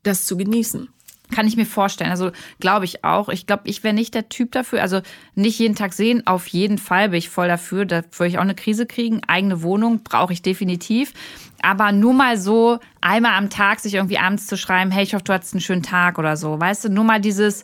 [0.04, 0.90] das zu genießen.
[1.34, 2.12] Kann ich mir vorstellen.
[2.12, 3.30] Also glaube ich auch.
[3.30, 4.82] Ich glaube, ich wäre nicht der Typ dafür.
[4.82, 5.02] Also
[5.34, 6.28] nicht jeden Tag sehen.
[6.28, 7.86] Auf jeden Fall bin ich voll dafür.
[7.86, 9.22] Da würde ich auch eine Krise kriegen.
[9.28, 11.14] Eigene Wohnung brauche ich definitiv.
[11.62, 15.24] Aber nur mal so einmal am Tag sich irgendwie abends zu schreiben, hey, ich hoffe,
[15.24, 16.60] du hattest einen schönen Tag oder so.
[16.60, 17.64] Weißt du, nur mal dieses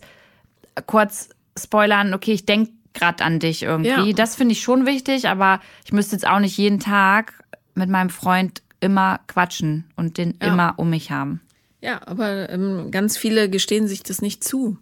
[0.85, 4.09] kurz spoilern, okay, ich denke gerade an dich irgendwie.
[4.09, 4.13] Ja.
[4.13, 7.33] Das finde ich schon wichtig, aber ich müsste jetzt auch nicht jeden Tag
[7.75, 10.47] mit meinem Freund immer quatschen und den Ja.
[10.47, 11.41] immer um mich haben.
[11.81, 14.77] Ja, aber ähm, ganz viele gestehen sich das nicht zu,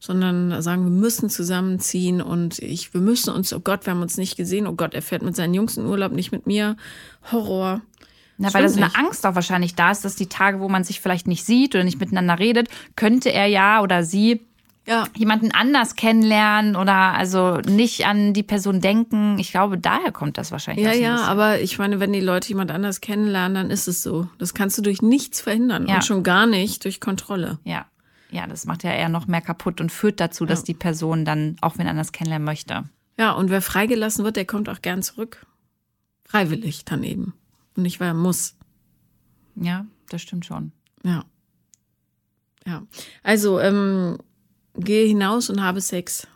[0.00, 4.16] sondern sagen, wir müssen zusammenziehen und ich, wir müssen uns, oh Gott, wir haben uns
[4.16, 6.76] nicht gesehen, oh Gott, er fährt mit seinen Jungs in Urlaub, nicht mit mir.
[7.30, 7.80] Horror.
[8.36, 8.94] Na, weil da so eine.
[8.96, 11.84] Angst auch wahrscheinlich da ist, dass die Tage, wo man sich vielleicht nicht sieht oder
[11.84, 14.44] nicht miteinander redet, könnte er ja oder sie
[14.86, 19.38] Ja, jemanden anders kennenlernen oder also nicht an die Person denken.
[19.38, 20.84] Ich glaube, daher kommt das wahrscheinlich.
[20.84, 24.28] ja, ja, aber ich meine, wenn die Leute jemand anders kennenlernen, dann ist es so.
[24.38, 25.94] Das kannst du durch nichts verhindern Ja.
[25.96, 27.58] und schon gar nicht durch Kontrolle.
[27.64, 27.86] Ja.
[28.30, 31.56] Ja, das macht ja eher noch mehr kaputt und führt dazu, dass die Person dann
[31.62, 32.84] auch wen anders kennenlernen möchte.
[33.16, 35.46] Ja, und wer freigelassen wird, der kommt auch gern zurück.
[36.26, 37.32] Freiwillig dann eben.
[37.76, 38.56] Und nicht, weil er muss.
[39.54, 40.72] Ja, das stimmt schon.
[41.04, 41.24] Ja.
[42.66, 42.82] Ja.
[43.22, 44.18] Also, ähm,
[44.76, 46.26] gehe hinaus und habe Sex.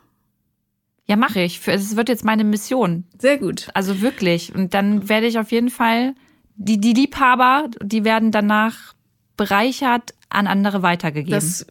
[1.05, 1.67] Ja, mache ich.
[1.67, 3.05] Es wird jetzt meine Mission.
[3.17, 3.69] Sehr gut.
[3.73, 4.53] Also wirklich.
[4.53, 6.13] Und dann werde ich auf jeden Fall,
[6.55, 8.93] die, die Liebhaber, die werden danach
[9.35, 11.33] bereichert an andere weitergegeben.
[11.33, 11.65] Das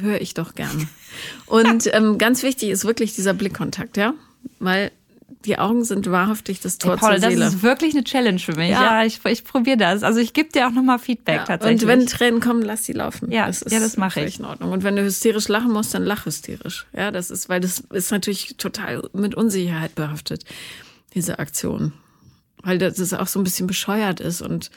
[0.00, 0.88] höre ich doch gerne.
[1.46, 4.14] Und ähm, ganz wichtig ist wirklich dieser Blickkontakt, ja?
[4.58, 4.90] Weil
[5.44, 7.46] die Augen sind wahrhaftig das Tor Hey, Paul, zur das Seele.
[7.46, 8.70] ist wirklich eine Challenge für mich.
[8.70, 9.00] Ja.
[9.00, 10.02] Ja, ich, ich probiere das.
[10.02, 11.44] Also ich gebe dir auch nochmal Feedback ja.
[11.44, 11.82] tatsächlich.
[11.82, 13.32] Und wenn Tränen kommen, lass sie laufen.
[13.32, 14.38] Ja, das ist ja, das mache ich.
[14.38, 14.72] in Ordnung.
[14.72, 16.86] Und wenn du hysterisch lachen musst, dann lach hysterisch.
[16.92, 20.44] Ja, das ist, weil das ist natürlich total mit Unsicherheit behaftet,
[21.14, 21.92] diese Aktion.
[22.62, 24.70] Weil das auch so ein bisschen bescheuert ist und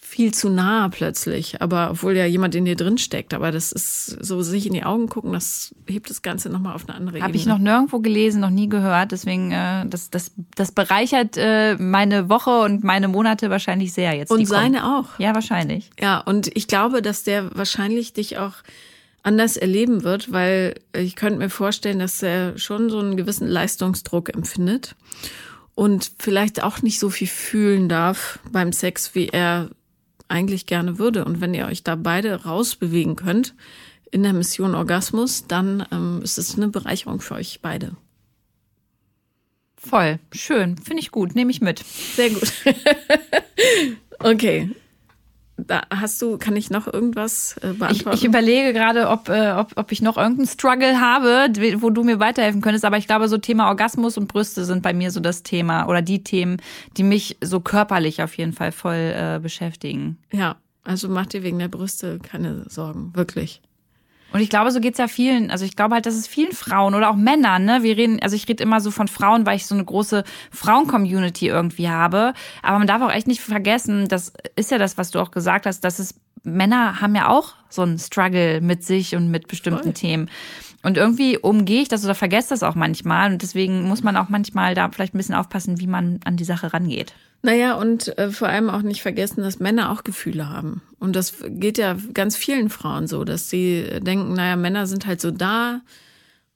[0.00, 1.60] viel zu nah plötzlich.
[1.60, 3.34] Aber obwohl ja jemand in dir drin steckt.
[3.34, 6.88] Aber das ist so, sich in die Augen gucken, das hebt das Ganze nochmal auf
[6.88, 7.36] eine andere Habe Ebene.
[7.36, 9.12] ich noch nirgendwo gelesen, noch nie gehört.
[9.12, 14.30] Deswegen, äh, das, das, das bereichert äh, meine Woche und meine Monate wahrscheinlich sehr jetzt.
[14.30, 14.60] Und die kommen.
[14.60, 15.18] seine auch.
[15.18, 15.90] Ja, wahrscheinlich.
[16.00, 18.54] Ja, und ich glaube, dass der wahrscheinlich dich auch
[19.22, 24.34] anders erleben wird, weil ich könnte mir vorstellen, dass er schon so einen gewissen Leistungsdruck
[24.34, 24.96] empfindet
[25.74, 29.70] und vielleicht auch nicht so viel fühlen darf beim Sex, wie er
[30.28, 31.24] eigentlich gerne würde.
[31.24, 33.54] Und wenn ihr euch da beide rausbewegen könnt
[34.10, 37.96] in der Mission Orgasmus, dann ähm, ist es eine Bereicherung für euch beide.
[39.76, 40.18] Voll.
[40.32, 40.76] Schön.
[40.76, 41.34] Finde ich gut.
[41.34, 41.78] Nehme ich mit.
[41.78, 42.52] Sehr gut.
[44.18, 44.70] okay.
[45.58, 48.16] Da hast du, kann ich noch irgendwas äh, beantworten?
[48.16, 51.48] Ich, ich überlege gerade, ob, äh, ob, ob ich noch irgendeinen Struggle habe,
[51.80, 52.84] wo du mir weiterhelfen könntest.
[52.84, 56.00] Aber ich glaube, so Thema Orgasmus und Brüste sind bei mir so das Thema oder
[56.00, 56.58] die Themen,
[56.96, 60.18] die mich so körperlich auf jeden Fall voll äh, beschäftigen.
[60.32, 63.60] Ja, also mach dir wegen der Brüste keine Sorgen, wirklich.
[64.32, 66.94] Und ich glaube, so geht's ja vielen, also ich glaube halt, dass es vielen Frauen
[66.94, 67.82] oder auch Männern, ne?
[67.82, 70.22] Wir reden, also ich rede immer so von Frauen, weil ich so eine große
[70.52, 72.34] Frauen-Community irgendwie habe.
[72.62, 75.64] Aber man darf auch echt nicht vergessen, das ist ja das, was du auch gesagt
[75.64, 76.14] hast, dass es
[76.44, 79.92] Männer haben ja auch so einen Struggle mit sich und mit bestimmten Voll.
[79.92, 80.30] Themen.
[80.82, 83.32] Und irgendwie umgehe ich das oder vergesse das auch manchmal.
[83.32, 86.44] Und deswegen muss man auch manchmal da vielleicht ein bisschen aufpassen, wie man an die
[86.44, 87.14] Sache rangeht.
[87.42, 90.82] Naja, und äh, vor allem auch nicht vergessen, dass Männer auch Gefühle haben.
[90.98, 95.20] Und das geht ja ganz vielen Frauen so, dass sie denken, naja, Männer sind halt
[95.20, 95.80] so da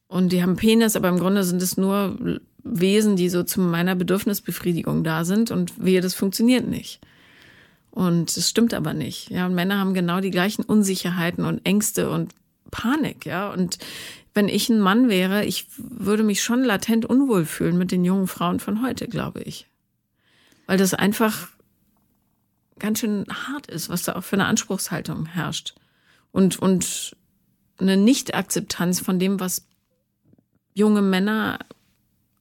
[0.09, 3.95] und die haben Penis, aber im Grunde sind es nur Wesen, die so zu meiner
[3.95, 7.01] Bedürfnisbefriedigung da sind und wehe, das funktioniert nicht.
[7.91, 9.31] Und es stimmt aber nicht.
[9.31, 12.35] Ja, und Männer haben genau die gleichen Unsicherheiten und Ängste und
[12.73, 13.53] Panik, ja.
[13.53, 13.79] Und
[14.35, 18.27] wenn ich ein Mann wäre, ich würde mich schon latent unwohl fühlen mit den jungen
[18.27, 19.69] Frauen von heute, glaube ich.
[20.67, 21.49] Weil das einfach
[22.81, 25.75] ganz schön hart ist, was da auch für eine Anspruchshaltung herrscht.
[26.33, 27.17] Und, und
[27.79, 29.67] eine Nicht-Akzeptanz von dem, was
[30.75, 31.59] junge Männer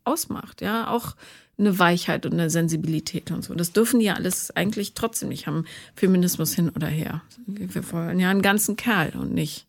[0.03, 1.15] ausmacht, ja, auch
[1.57, 3.53] eine Weichheit und eine Sensibilität und so.
[3.53, 5.65] Das dürfen die ja alles eigentlich trotzdem nicht haben,
[5.95, 7.21] Feminismus hin oder her.
[7.45, 9.67] Wir wollen ja einen ganzen Kerl und nicht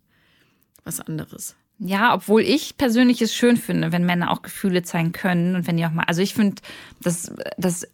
[0.84, 1.56] was anderes.
[1.78, 5.76] Ja, obwohl ich persönlich es schön finde, wenn Männer auch Gefühle zeigen können und wenn
[5.76, 6.62] die auch mal, also ich finde,
[7.00, 7.88] das, das,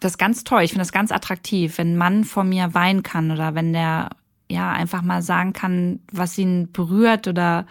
[0.00, 0.62] das ganz toll.
[0.62, 4.10] Ich finde das ganz attraktiv, wenn ein Mann vor mir weinen kann oder wenn der
[4.50, 7.66] ja einfach mal sagen kann, was ihn berührt oder.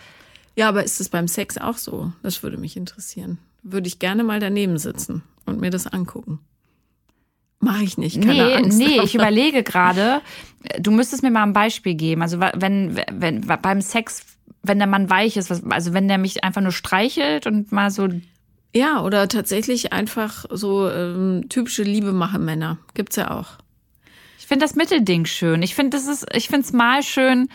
[0.55, 2.13] Ja, aber ist es beim Sex auch so?
[2.23, 3.39] Das würde mich interessieren.
[3.61, 6.39] Würde ich gerne mal daneben sitzen und mir das angucken.
[7.59, 8.21] Mache ich nicht.
[8.21, 10.21] Keine nee, Angst nee, ich überlege gerade,
[10.79, 12.21] du müsstest mir mal ein Beispiel geben.
[12.21, 14.25] Also wenn, wenn beim Sex,
[14.63, 18.07] wenn der Mann weich ist, also wenn der mich einfach nur streichelt und mal so.
[18.73, 22.77] Ja, oder tatsächlich einfach so ähm, typische Liebemache-Männer.
[22.93, 23.57] Gibt's ja auch.
[24.37, 25.61] Ich finde das Mittelding schön.
[25.61, 27.49] Ich finde, das ist, ich finde es mal schön,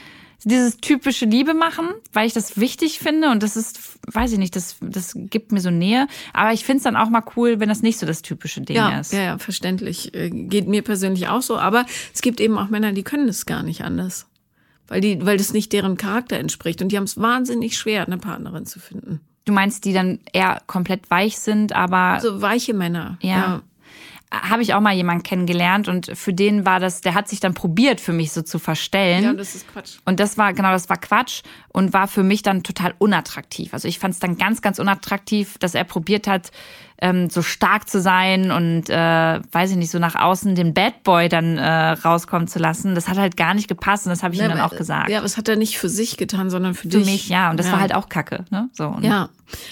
[0.44, 4.54] dieses typische Liebe machen, weil ich das wichtig finde und das ist, weiß ich nicht,
[4.56, 6.06] das, das gibt mir so Nähe.
[6.32, 8.76] Aber ich finde es dann auch mal cool, wenn das nicht so das typische Ding
[8.76, 9.12] ja, ist.
[9.12, 10.14] Ja, ja, verständlich.
[10.14, 11.58] Äh, geht mir persönlich auch so.
[11.58, 14.26] Aber es gibt eben auch Männer, die können es gar nicht anders.
[14.86, 16.82] Weil, die, weil das nicht deren Charakter entspricht.
[16.82, 19.20] Und die haben es wahnsinnig schwer, eine Partnerin zu finden.
[19.46, 22.20] Du meinst, die dann eher komplett weich sind, aber.
[22.20, 23.18] So weiche Männer.
[23.20, 23.28] ja.
[23.28, 23.62] ja
[24.42, 27.54] habe ich auch mal jemanden kennengelernt und für den war das, der hat sich dann
[27.54, 29.24] probiert, für mich so zu verstellen.
[29.24, 29.96] Ja, das ist Quatsch.
[30.04, 33.74] Und das war, genau, das war Quatsch und war für mich dann total unattraktiv.
[33.74, 36.50] Also ich fand es dann ganz, ganz unattraktiv, dass er probiert hat,
[36.98, 38.94] ähm, so stark zu sein und, äh,
[39.52, 42.94] weiß ich nicht, so nach außen den Bad Boy dann äh, rauskommen zu lassen.
[42.94, 45.10] Das hat halt gar nicht gepasst und das habe ich ja, ihm dann auch gesagt.
[45.10, 47.04] Ja, aber das hat er nicht für sich getan, sondern für, für dich.
[47.04, 47.50] Für mich, ja.
[47.50, 47.72] Und das ja.
[47.72, 48.44] war halt auch Kacke.
[48.50, 48.68] Ne?
[48.72, 49.28] So, ja,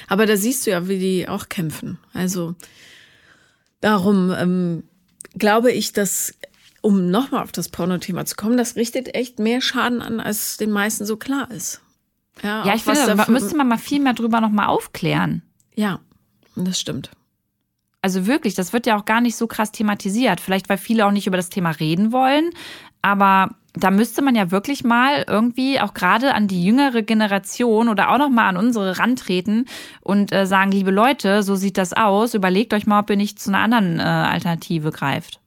[0.09, 1.99] aber da siehst du ja, wie die auch kämpfen.
[2.13, 2.55] Also
[3.83, 4.85] Darum ähm,
[5.35, 6.33] glaube ich, dass,
[6.81, 10.71] um nochmal auf das Porno-Thema zu kommen, das richtet echt mehr Schaden an, als den
[10.71, 11.83] meisten so klar ist.
[12.43, 15.43] Ja, ja ich finde, da müsste man mal viel mehr drüber nochmal aufklären.
[15.75, 16.01] Ja,
[16.57, 17.11] das stimmt.
[18.03, 20.41] Also wirklich, das wird ja auch gar nicht so krass thematisiert.
[20.41, 22.51] Vielleicht, weil viele auch nicht über das Thema reden wollen.
[23.01, 28.11] Aber da müsste man ja wirklich mal irgendwie auch gerade an die jüngere Generation oder
[28.11, 29.67] auch noch mal an unsere rantreten
[30.03, 32.35] und äh, sagen, liebe Leute, so sieht das aus.
[32.35, 35.41] Überlegt euch mal, ob ihr nicht zu einer anderen äh, Alternative greift.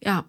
[0.00, 0.24] Ja,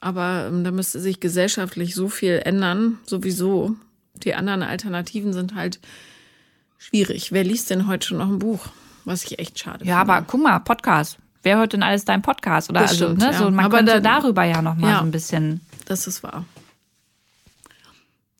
[0.00, 3.74] aber ähm, da müsste sich gesellschaftlich so viel ändern, sowieso.
[4.14, 5.80] Die anderen Alternativen sind halt
[6.76, 7.32] schwierig.
[7.32, 8.66] Wer liest denn heute schon noch ein Buch?
[9.04, 10.10] Was ich echt schade ja, finde.
[10.10, 11.18] Ja, aber guck mal, Podcast.
[11.42, 12.68] Wer hört denn alles dein Podcast?
[12.68, 13.32] Oder also, stimmt, ne, ja.
[13.32, 15.60] so, man aber könnte da, darüber ja noch mal ja, so ein bisschen.
[15.86, 16.44] Das ist wahr.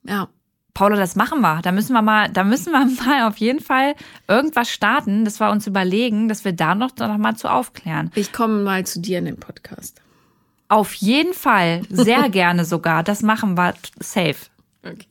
[0.09, 0.28] Ja.
[0.74, 1.61] Paula, das machen wir.
[1.62, 3.94] Da müssen wir mal, da müssen wir mal auf jeden Fall
[4.28, 8.11] irgendwas starten, dass wir uns überlegen, dass wir da noch, noch mal zu aufklären.
[8.14, 10.00] Ich komme mal zu dir in den Podcast.
[10.68, 11.82] Auf jeden Fall.
[11.90, 13.02] Sehr gerne sogar.
[13.02, 14.36] Das machen wir safe.
[14.82, 15.06] Okay.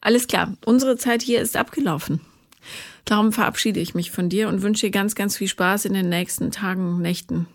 [0.00, 0.54] Alles klar.
[0.64, 2.20] Unsere Zeit hier ist abgelaufen.
[3.04, 6.08] Darum verabschiede ich mich von dir und wünsche dir ganz, ganz viel Spaß in den
[6.08, 7.46] nächsten Tagen, Nächten,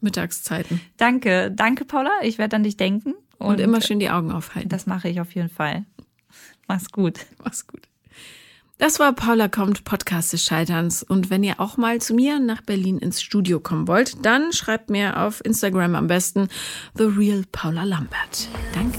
[0.00, 0.80] Mittagszeiten.
[0.96, 1.50] Danke.
[1.50, 2.10] Danke, Paula.
[2.22, 3.14] Ich werde an dich denken.
[3.38, 4.68] Und, und immer schön die Augen aufhalten.
[4.68, 5.84] Das mache ich auf jeden Fall.
[6.66, 7.26] Mach's gut.
[7.42, 7.88] Mach's gut.
[8.78, 11.02] Das war Paula kommt, Podcast des Scheiterns.
[11.02, 14.88] Und wenn ihr auch mal zu mir nach Berlin ins Studio kommen wollt, dann schreibt
[14.88, 16.48] mir auf Instagram am besten
[16.94, 18.48] The Real Paula Lambert.
[18.72, 18.98] Danke.